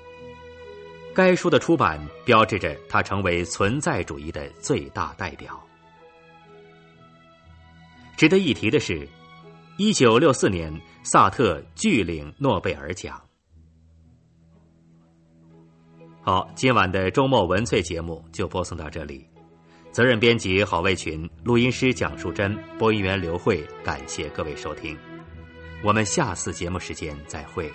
[1.15, 5.57] 该书的出版标志着他成为存在主义的最大代表。
[8.17, 9.07] 值得一提的是，
[9.77, 13.23] 一九六四年萨特拒领诺贝尔奖。
[16.23, 19.25] 好，今晚的周末文萃节目就播送到这里。
[19.93, 24.99] 责任编辑郝卫群，录音师蒋淑珍，播音员刘慧，感谢各位收听。
[25.83, 27.73] 我们下次节目时间再会。